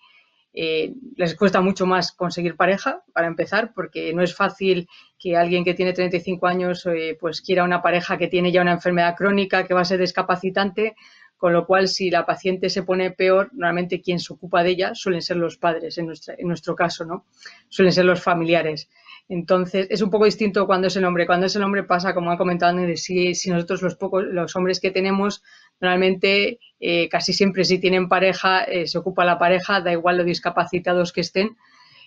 [0.52, 5.62] eh, les cuesta mucho más conseguir pareja, para empezar, porque no es fácil que alguien
[5.62, 9.64] que tiene 35 años eh, pues quiera una pareja que tiene ya una enfermedad crónica
[9.68, 10.96] que va a ser discapacitante,
[11.36, 14.94] con lo cual si la paciente se pone peor, normalmente quien se ocupa de ella
[14.96, 17.26] suelen ser los padres, en, en nuestro caso, ¿no?
[17.68, 18.88] Suelen ser los familiares.
[19.28, 21.26] Entonces, es un poco distinto cuando es el hombre.
[21.26, 24.80] Cuando es el hombre pasa, como ha comentado, si, si nosotros los pocos, los hombres
[24.80, 25.42] que tenemos,
[25.80, 30.24] normalmente eh, casi siempre si tienen pareja, eh, se ocupa la pareja, da igual lo
[30.24, 31.56] discapacitados que estén.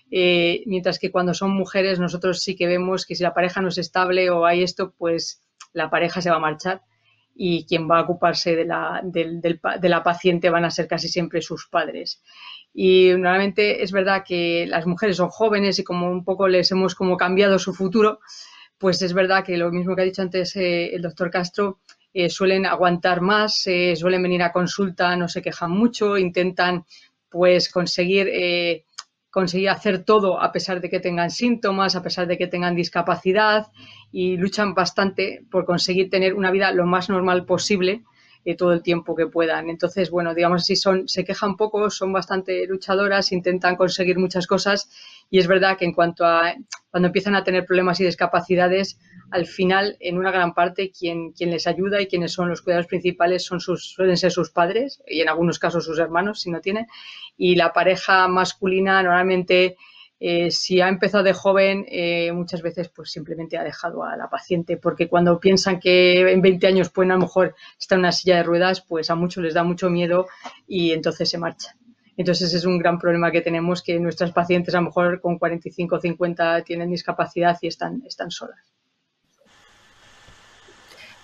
[0.09, 3.69] Eh, mientras que cuando son mujeres, nosotros sí que vemos que si la pareja no
[3.69, 5.43] es estable o hay esto, pues
[5.74, 6.82] la pareja se va a marchar
[7.36, 11.41] y quien va a ocuparse de la, de la paciente van a ser casi siempre
[11.41, 12.22] sus padres.
[12.74, 16.95] Y normalmente es verdad que las mujeres son jóvenes y como un poco les hemos
[16.95, 18.19] como cambiado su futuro,
[18.78, 21.80] pues es verdad que lo mismo que ha dicho antes el doctor Castro,
[22.13, 26.86] eh, suelen aguantar más, eh, suelen venir a consulta, no se quejan mucho, intentan
[27.30, 28.84] pues conseguir, eh,
[29.30, 33.67] conseguir hacer todo a pesar de que tengan síntomas, a pesar de que tengan discapacidad
[34.11, 38.03] y luchan bastante por conseguir tener una vida lo más normal posible
[38.58, 39.70] todo el tiempo que puedan.
[39.70, 44.89] Entonces, bueno, digamos así, son, se quejan poco, son bastante luchadoras, intentan conseguir muchas cosas
[45.30, 46.54] y es verdad que en cuanto a
[46.89, 49.00] cuando empiezan a tener problemas y discapacidades,
[49.32, 52.88] al final, en una gran parte, quien, quien les ayuda y quienes son los cuidados
[52.88, 56.88] principales son suelen ser sus padres y en algunos casos sus hermanos, si no tienen.
[57.38, 59.78] Y la pareja masculina normalmente
[60.24, 64.30] eh, si ha empezado de joven, eh, muchas veces pues simplemente ha dejado a la
[64.30, 68.11] paciente, porque cuando piensan que en 20 años pueden a lo mejor estar en una
[68.11, 70.28] silla de ruedas, pues a muchos les da mucho miedo
[70.67, 71.76] y entonces se marchan.
[72.17, 75.95] Entonces es un gran problema que tenemos que nuestras pacientes a lo mejor con 45
[75.95, 78.70] o 50 tienen discapacidad y están, están solas.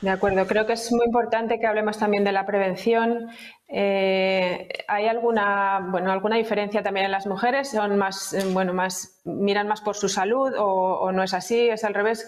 [0.02, 3.30] De acuerdo, creo que es muy importante que hablemos también de la prevención.
[3.68, 7.72] Eh, ¿Hay alguna, bueno, alguna diferencia también en las mujeres?
[7.72, 11.68] ¿Son más, eh, bueno, más, miran más por su salud o, no es así?
[11.70, 12.28] ¿Es al revés?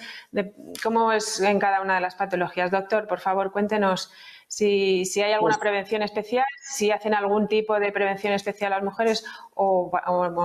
[0.82, 2.72] ¿Cómo es en cada una de las patologías?
[2.72, 4.11] Doctor, por favor, cuéntenos
[4.47, 8.84] si, hay alguna pues prevención especial, si hacen algún tipo de prevención especial a las
[8.84, 9.91] mujeres o,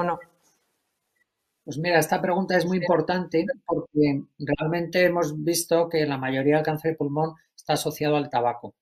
[0.05, 0.21] no.
[1.65, 6.65] Pues mira, esta pregunta es muy importante porque realmente hemos visto que la mayoría del
[6.65, 8.75] cáncer de pulmón está asociado al tabaco.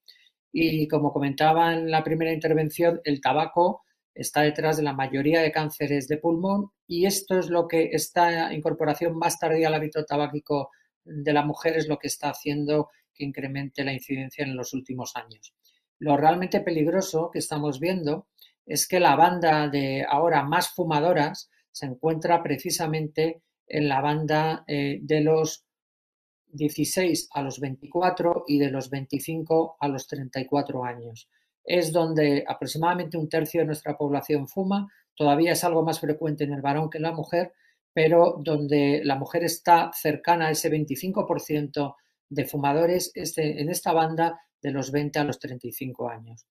[0.52, 5.52] Y como comentaba en la primera intervención, el tabaco está detrás de la mayoría de
[5.52, 10.70] cánceres de pulmón y esto es lo que esta incorporación más tardía al hábito tabáquico
[11.04, 15.14] de la mujer es lo que está haciendo que incremente la incidencia en los últimos
[15.14, 15.54] años.
[16.00, 18.26] Lo realmente peligroso que estamos viendo
[18.66, 25.00] es que la banda de ahora más fumadoras se encuentra precisamente en la banda eh,
[25.02, 25.64] de los
[26.52, 31.28] 16 a los 24 y de los 25 a los 34 años.
[31.64, 34.88] Es donde aproximadamente un tercio de nuestra población fuma.
[35.16, 37.52] Todavía es algo más frecuente en el varón que en la mujer,
[37.92, 41.96] pero donde la mujer está cercana a ese 25%
[42.28, 46.46] de fumadores este, en esta banda de los 20 a los 35 años.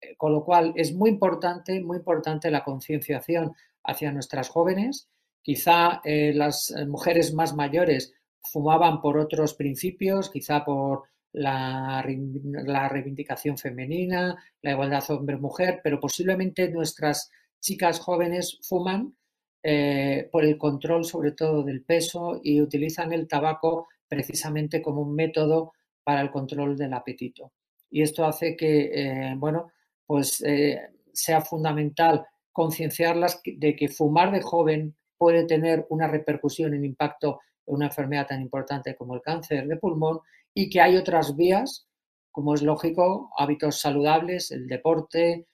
[0.00, 3.52] Eh, con lo cual es muy importante, muy importante la concienciación
[3.84, 5.08] hacia nuestras jóvenes.
[5.42, 12.04] Quizá eh, las eh, mujeres más mayores fumaban por otros principios, quizá por la,
[12.64, 17.30] la reivindicación femenina, la igualdad hombre-mujer, pero posiblemente nuestras
[17.60, 19.14] chicas jóvenes fuman
[19.62, 25.14] eh, por el control sobre todo del peso y utilizan el tabaco precisamente como un
[25.14, 25.72] método
[26.02, 27.52] para el control del apetito.
[27.90, 29.72] Y esto hace que, bueno,
[30.04, 30.42] pues
[31.12, 37.74] sea fundamental concienciarlas de que fumar de joven puede tener una repercusión en impacto en
[37.74, 40.20] una enfermedad tan importante como el cáncer de pulmón
[40.54, 41.86] y que hay otras vías,
[42.30, 45.46] como es lógico, hábitos saludables, el deporte,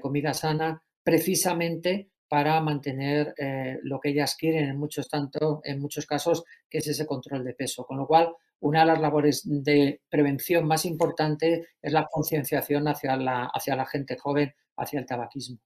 [0.00, 6.06] comida sana, precisamente para mantener eh, lo que ellas quieren en muchos, tanto, en muchos
[6.06, 7.84] casos, que es ese control de peso.
[7.84, 13.16] Con lo cual, una de las labores de prevención más importante es la concienciación hacia
[13.16, 15.58] la, hacia la gente joven, hacia el tabaquismo.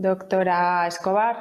[0.00, 1.36] Doctora Escobar,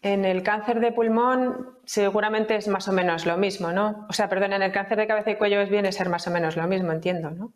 [0.00, 4.06] en el cáncer de pulmón seguramente es más o menos lo mismo, ¿no?
[4.08, 6.30] O sea, perdón, en el cáncer de cabeza y cuello es viene ser más o
[6.30, 7.52] menos lo mismo, entiendo, ¿no?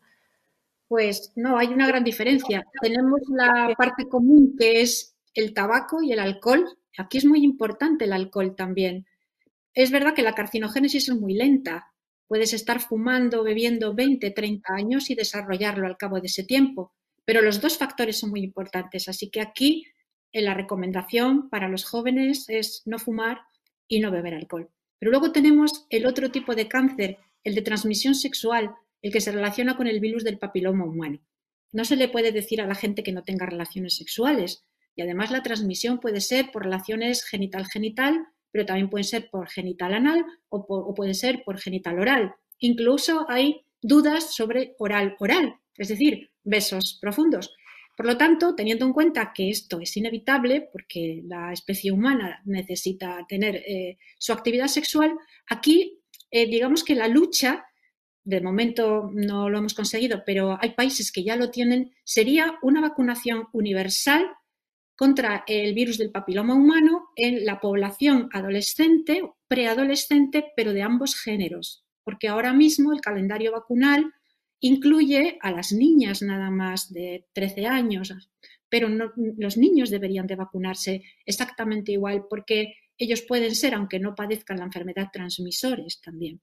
[0.89, 2.67] Pues no, hay una gran diferencia.
[2.83, 6.67] Tenemos la parte común que es el tabaco y el alcohol.
[6.99, 9.07] Aquí es muy importante el alcohol también.
[9.73, 11.93] Es verdad que la carcinogénesis es muy lenta.
[12.27, 16.93] Puedes estar fumando, bebiendo 20, 30 años y desarrollarlo al cabo de ese tiempo.
[17.25, 19.09] Pero los dos factores son muy importantes.
[19.09, 19.87] Así que aquí
[20.33, 23.41] la recomendación para los jóvenes es no fumar
[23.89, 24.71] y no beber alcohol.
[24.99, 29.33] Pero luego tenemos el otro tipo de cáncer, el de transmisión sexual, el que se
[29.33, 31.19] relaciona con el virus del papiloma humano.
[31.73, 34.65] No se le puede decir a la gente que no tenga relaciones sexuales
[34.97, 39.95] y además la transmisión puede ser por relaciones genital-genital, pero también puede ser por genital
[39.95, 42.35] anal o, puede ser por genital oral.
[42.59, 47.55] Incluso hay dudas sobre oral-oral, es decir, besos profundos.
[48.01, 53.27] Por lo tanto, teniendo en cuenta que esto es inevitable, porque la especie humana necesita
[53.29, 57.67] tener eh, su actividad sexual, aquí eh, digamos que la lucha
[58.25, 62.81] de momento no lo hemos conseguido, pero hay países que ya lo tienen, sería una
[62.81, 64.31] vacunación universal
[64.97, 71.85] contra el virus del papiloma humano en la población adolescente, preadolescente, pero de ambos géneros,
[72.03, 74.15] porque ahora mismo el calendario vacunal
[74.61, 78.15] incluye a las niñas nada más de 13 años,
[78.69, 84.59] pero los niños deberían de vacunarse exactamente igual porque ellos pueden ser, aunque no padezcan
[84.59, 86.41] la enfermedad, transmisores también.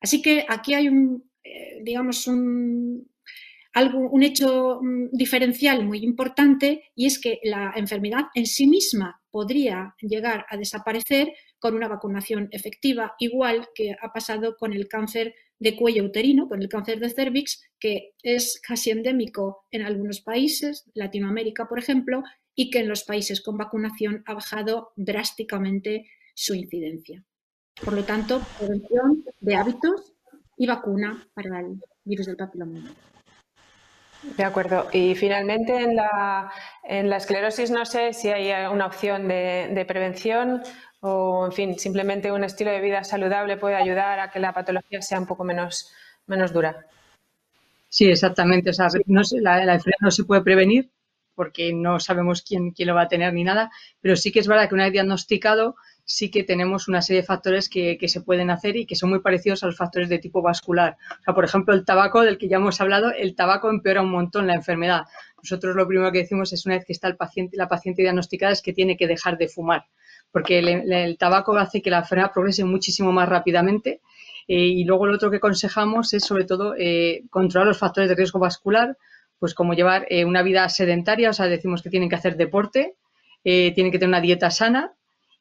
[0.00, 3.06] Así que aquí hay un, eh, digamos, un,
[3.74, 9.20] algo, un hecho mm, diferencial muy importante y es que la enfermedad en sí misma
[9.30, 15.34] podría llegar a desaparecer con una vacunación efectiva, igual que ha pasado con el cáncer
[15.60, 20.90] de cuello uterino, con el cáncer de cervix, que es casi endémico en algunos países,
[20.94, 22.22] Latinoamérica, por ejemplo,
[22.54, 27.22] y que en los países con vacunación ha bajado drásticamente su incidencia.
[27.84, 30.14] Por lo tanto, prevención de hábitos
[30.56, 32.94] y vacuna para el virus del papiloma.
[34.36, 34.88] De acuerdo.
[34.92, 36.52] Y finalmente, en la,
[36.82, 40.62] en la esclerosis no sé si hay una opción de, prevención
[41.00, 45.02] o, en fin, simplemente un estilo de vida saludable puede ayudar a que la patología
[45.02, 45.90] sea un poco menos,
[46.26, 46.86] menos dura.
[47.88, 48.70] Sí, exactamente.
[48.70, 50.90] O sea, no, la, la enfermedad no se puede prevenir
[51.34, 53.70] porque no sabemos quién, quién lo va a tener ni nada,
[54.02, 55.74] pero sí que es verdad que una vez diagnosticado
[56.04, 59.20] sí que tenemos una serie de factores que, se pueden hacer y que son muy
[59.20, 60.96] parecidos a los factores de tipo vascular.
[61.20, 64.10] O sea, por ejemplo, el tabaco, del que ya hemos hablado, el tabaco empeora un
[64.10, 65.04] montón la enfermedad.
[65.38, 68.52] Nosotros lo primero que decimos es una vez que está el paciente, la paciente diagnosticada
[68.52, 69.86] es que tiene que dejar de fumar,
[70.32, 74.00] porque el, tabaco hace que la enfermedad progrese muchísimo más rápidamente
[74.46, 76.74] y luego lo otro que aconsejamos es sobre todo
[77.30, 78.96] controlar los factores de riesgo vascular,
[79.38, 82.96] pues como llevar una vida sedentaria, o sea, decimos que tienen que hacer deporte,
[83.44, 84.92] tienen que tener una dieta sana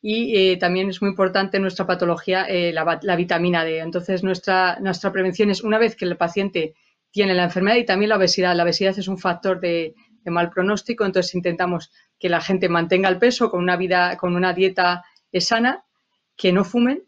[0.01, 3.79] y también es muy importante nuestra patología la, la, vitamina D.
[3.79, 6.75] Entonces, nuestra, nuestra prevención es una vez que el paciente
[7.11, 8.55] tiene la enfermedad y también la obesidad.
[8.55, 9.95] La obesidad es un factor de,
[10.25, 14.53] mal pronóstico, entonces intentamos que la gente mantenga el peso con una vida, con una
[14.53, 15.03] dieta
[15.39, 15.85] sana,
[16.35, 17.03] que no fumen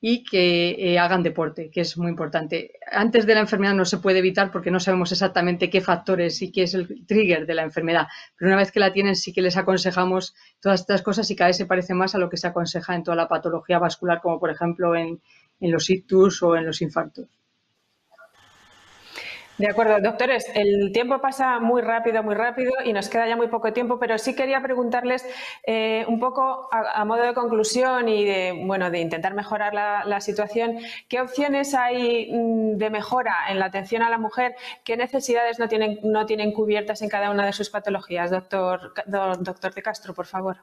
[0.00, 2.72] y que eh, hagan deporte, que es muy importante.
[2.90, 6.52] Antes de la enfermedad no se puede evitar porque no sabemos exactamente qué factores y
[6.52, 8.06] qué es el trigger de la enfermedad,
[8.36, 11.48] pero una vez que la tienen sí que les aconsejamos todas estas cosas y cada
[11.48, 14.38] vez se parece más a lo que se aconseja en toda la patología vascular, como
[14.38, 15.20] por ejemplo en,
[15.60, 17.37] en los ictus o en los infartos.
[19.58, 23.48] De acuerdo, doctores, el tiempo pasa muy rápido, muy rápido y nos queda ya muy
[23.48, 25.26] poco tiempo, pero sí quería preguntarles
[25.66, 30.78] eh, un poco a, modo de conclusión y de, bueno, de intentar mejorar la, situación,
[31.08, 34.54] ¿qué opciones hay mm, de mejora en la atención a la mujer?
[34.84, 38.30] ¿Qué necesidades no tienen, no tienen cubiertas en cada una de sus patologías?
[38.30, 40.58] Doctor, doctor de Castro, por favor.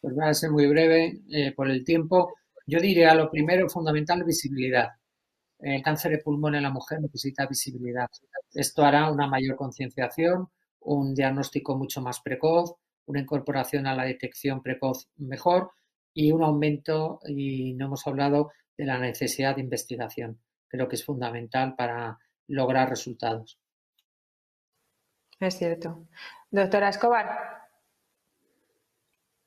[0.00, 2.34] Pues voy a ser muy breve eh, por el tiempo.
[2.64, 4.90] Yo diría lo primero, fundamental, visibilidad
[5.58, 8.08] el cáncer de pulmón en la mujer necesita visibilidad.
[8.52, 10.48] Esto hará una mayor concienciación,
[10.80, 12.74] un diagnóstico mucho más precoz,
[13.06, 15.72] una incorporación a la detección precoz mejor
[16.12, 20.40] y un aumento, y no hemos hablado de la necesidad de investigación.
[20.68, 23.58] Creo que es fundamental para lograr resultados.
[25.38, 26.06] Es cierto.
[26.50, 27.65] Doctora Escobar.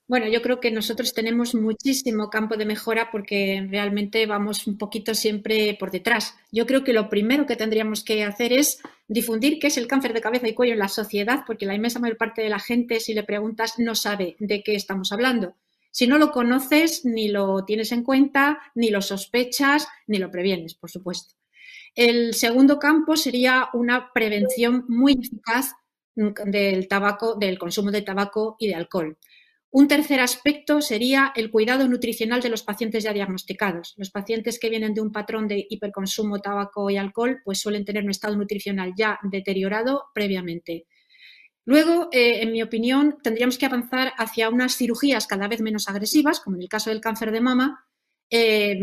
[0.09, 5.13] Bueno, yo creo que nosotros tenemos muchísimo campo de mejora porque realmente vamos un poquito
[5.13, 6.33] siempre por detrás.
[6.51, 10.13] Yo creo que lo primero que tendríamos que hacer es difundir qué es el cáncer
[10.13, 12.99] de cabeza y cuello en la sociedad, porque la inmensa mayor parte de la gente,
[12.99, 15.53] si le preguntas, no sabe de qué estamos hablando.
[15.91, 20.73] Si no lo conoces, ni lo tienes en cuenta, ni lo sospechas, ni lo previenes,
[20.73, 21.35] por supuesto.
[21.93, 25.73] El segundo campo sería una prevención muy eficaz
[26.15, 29.15] del tabaco, del consumo de tabaco y de alcohol.
[29.71, 33.93] Un tercer aspecto sería el cuidado nutricional de los pacientes ya diagnosticados.
[33.97, 38.03] Los pacientes que vienen de un patrón de hiperconsumo tabaco y alcohol pues suelen tener
[38.03, 40.87] un estado nutricional ya deteriorado previamente.
[41.65, 46.39] Luego, eh, en mi opinión, tendríamos que avanzar hacia unas cirugías cada vez menos agresivas,
[46.39, 47.85] como en el caso del cáncer de mama,
[48.31, 48.79] eh,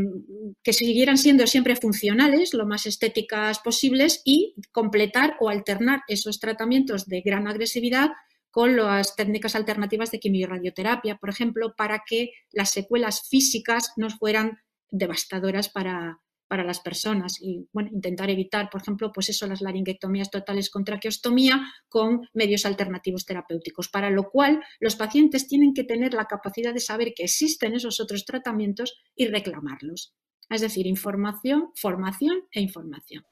[0.63, 7.07] que siguieran siendo siempre funcionales, lo más estéticas posibles, y completar o alternar esos tratamientos
[7.07, 8.11] de gran agresividad
[8.57, 14.61] con las técnicas alternativas de quimioradioterapia, por ejemplo, para que las secuelas físicas no fueran
[14.91, 20.71] devastadoras para, las personas y bueno, intentar evitar, por ejemplo, pues eso, las laringuectomías totales
[20.71, 26.25] con traqueostomía con medios alternativos terapéuticos, para lo cual los pacientes tienen que tener la
[26.25, 30.15] capacidad de saber que existen esos otros tratamientos y reclamarlos.
[30.49, 33.23] Es decir, información, formación e información.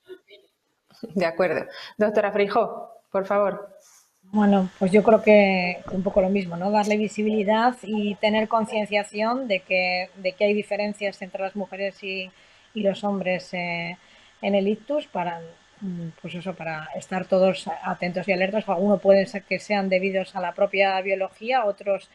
[1.15, 1.65] De acuerdo.
[1.97, 3.75] Doctora Frijo, por favor.
[4.35, 6.73] Bueno, pues yo creo que un poco lo mismo, ¿no?
[6.73, 12.33] Darle visibilidad y tener concienciación de que, de que hay diferencias entre las mujeres y,
[12.75, 13.97] los hombres eh,
[14.43, 15.41] en el ictus para,
[15.81, 18.69] mm, pues eso, para estar todos atentos y alertas.
[18.69, 22.11] Algunos pueden ser que sean debidos a la propia biología, otros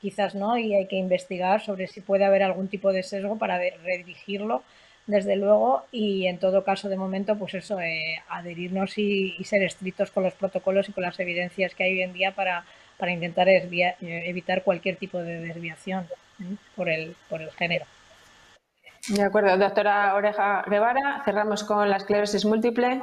[0.00, 3.58] quizás no, y hay que investigar sobre si puede haber algún tipo de sesgo para
[3.58, 4.62] redirigirlo
[5.06, 10.10] desde luego, y en todo caso, de momento, pues eso, eh, adherirnos y, ser estrictos
[10.10, 12.64] con los protocolos y con las evidencias que hay hoy en día para,
[12.96, 16.06] para intentar eh, evitar cualquier tipo de desviación
[16.40, 16.56] ¿eh?
[16.74, 17.84] por, el, por el género.
[19.08, 23.02] De acuerdo, doctora Oreja Guevara, cerramos con la esclerosis múltiple.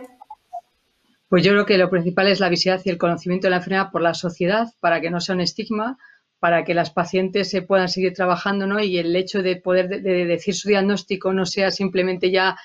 [1.30, 3.92] Pues yo creo que lo principal es la visibilidad y el conocimiento de la enfermedad
[3.92, 5.98] por la sociedad para que no sea un estigma,
[6.42, 8.80] para que las pacientes se puedan seguir trabajando ¿no?
[8.80, 12.58] y el hecho de poder decir su diagnóstico no sea simplemente ya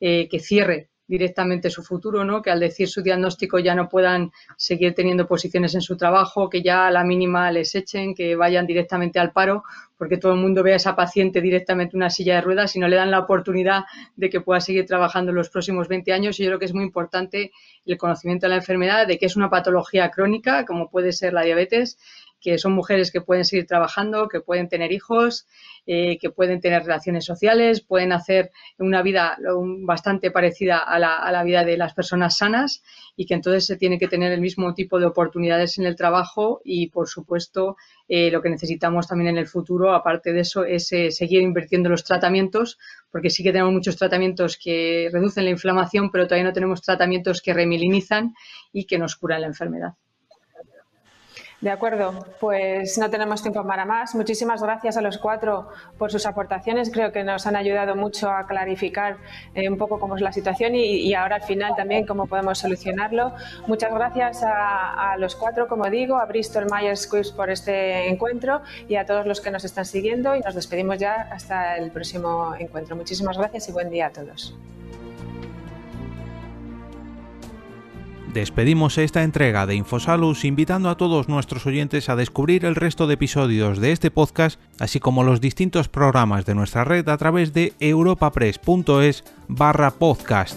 [0.00, 2.42] eh, que cierre directamente su futuro, ¿no?
[2.42, 6.60] que al decir su diagnóstico ya no puedan seguir teniendo posiciones en su trabajo, que
[6.62, 9.62] ya a la mínima les echen, que vayan directamente al paro,
[9.96, 12.78] porque todo el mundo ve a esa paciente directamente en una silla de ruedas y
[12.78, 13.84] no le dan la oportunidad
[14.16, 16.38] de que pueda seguir trabajando en los próximos 20 años.
[16.38, 17.50] Y yo creo que es muy importante
[17.84, 21.42] el conocimiento de la enfermedad, de que es una patología crónica, como puede ser la
[21.42, 21.98] diabetes,
[22.40, 25.46] que son mujeres que pueden seguir trabajando, que pueden tener hijos,
[25.86, 29.38] eh, que pueden tener relaciones sociales, pueden hacer una vida
[29.82, 32.82] bastante parecida a la, vida de las personas sanas
[33.16, 36.60] y que entonces se tiene que tener el mismo tipo de oportunidades en el trabajo
[36.64, 37.76] y, por supuesto,
[38.08, 41.88] eh, lo que necesitamos también en el futuro, aparte de eso, es eh, seguir invirtiendo
[41.88, 42.78] en los tratamientos,
[43.10, 47.42] porque sí que tenemos muchos tratamientos que reducen la inflamación, pero todavía no tenemos tratamientos
[47.42, 48.34] que remilinizan
[48.72, 49.94] y que nos curan la enfermedad.
[51.60, 54.14] De acuerdo, pues no tenemos tiempo para más.
[54.14, 56.90] Muchísimas gracias a los cuatro por sus aportaciones.
[56.90, 59.18] Creo que nos han ayudado mucho a clarificar
[59.54, 63.34] eh, un poco cómo es la situación y, ahora al final también cómo podemos solucionarlo.
[63.66, 68.94] Muchas gracias a, los cuatro, como digo, a Bristol Myers Squibb por este encuentro y
[68.94, 72.96] a todos los que nos están siguiendo y nos despedimos ya hasta el próximo encuentro.
[72.96, 74.54] Muchísimas gracias y buen día a todos.
[78.32, 83.14] Despedimos esta entrega de Infosalus invitando a todos nuestros oyentes a descubrir el resto de
[83.14, 87.72] episodios de este podcast, así como los distintos programas de nuestra red a través de
[87.80, 90.56] europapress.es barra podcast.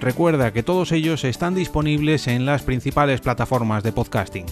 [0.00, 4.46] Recuerda que todos ellos están disponibles en las principales plataformas de podcasting.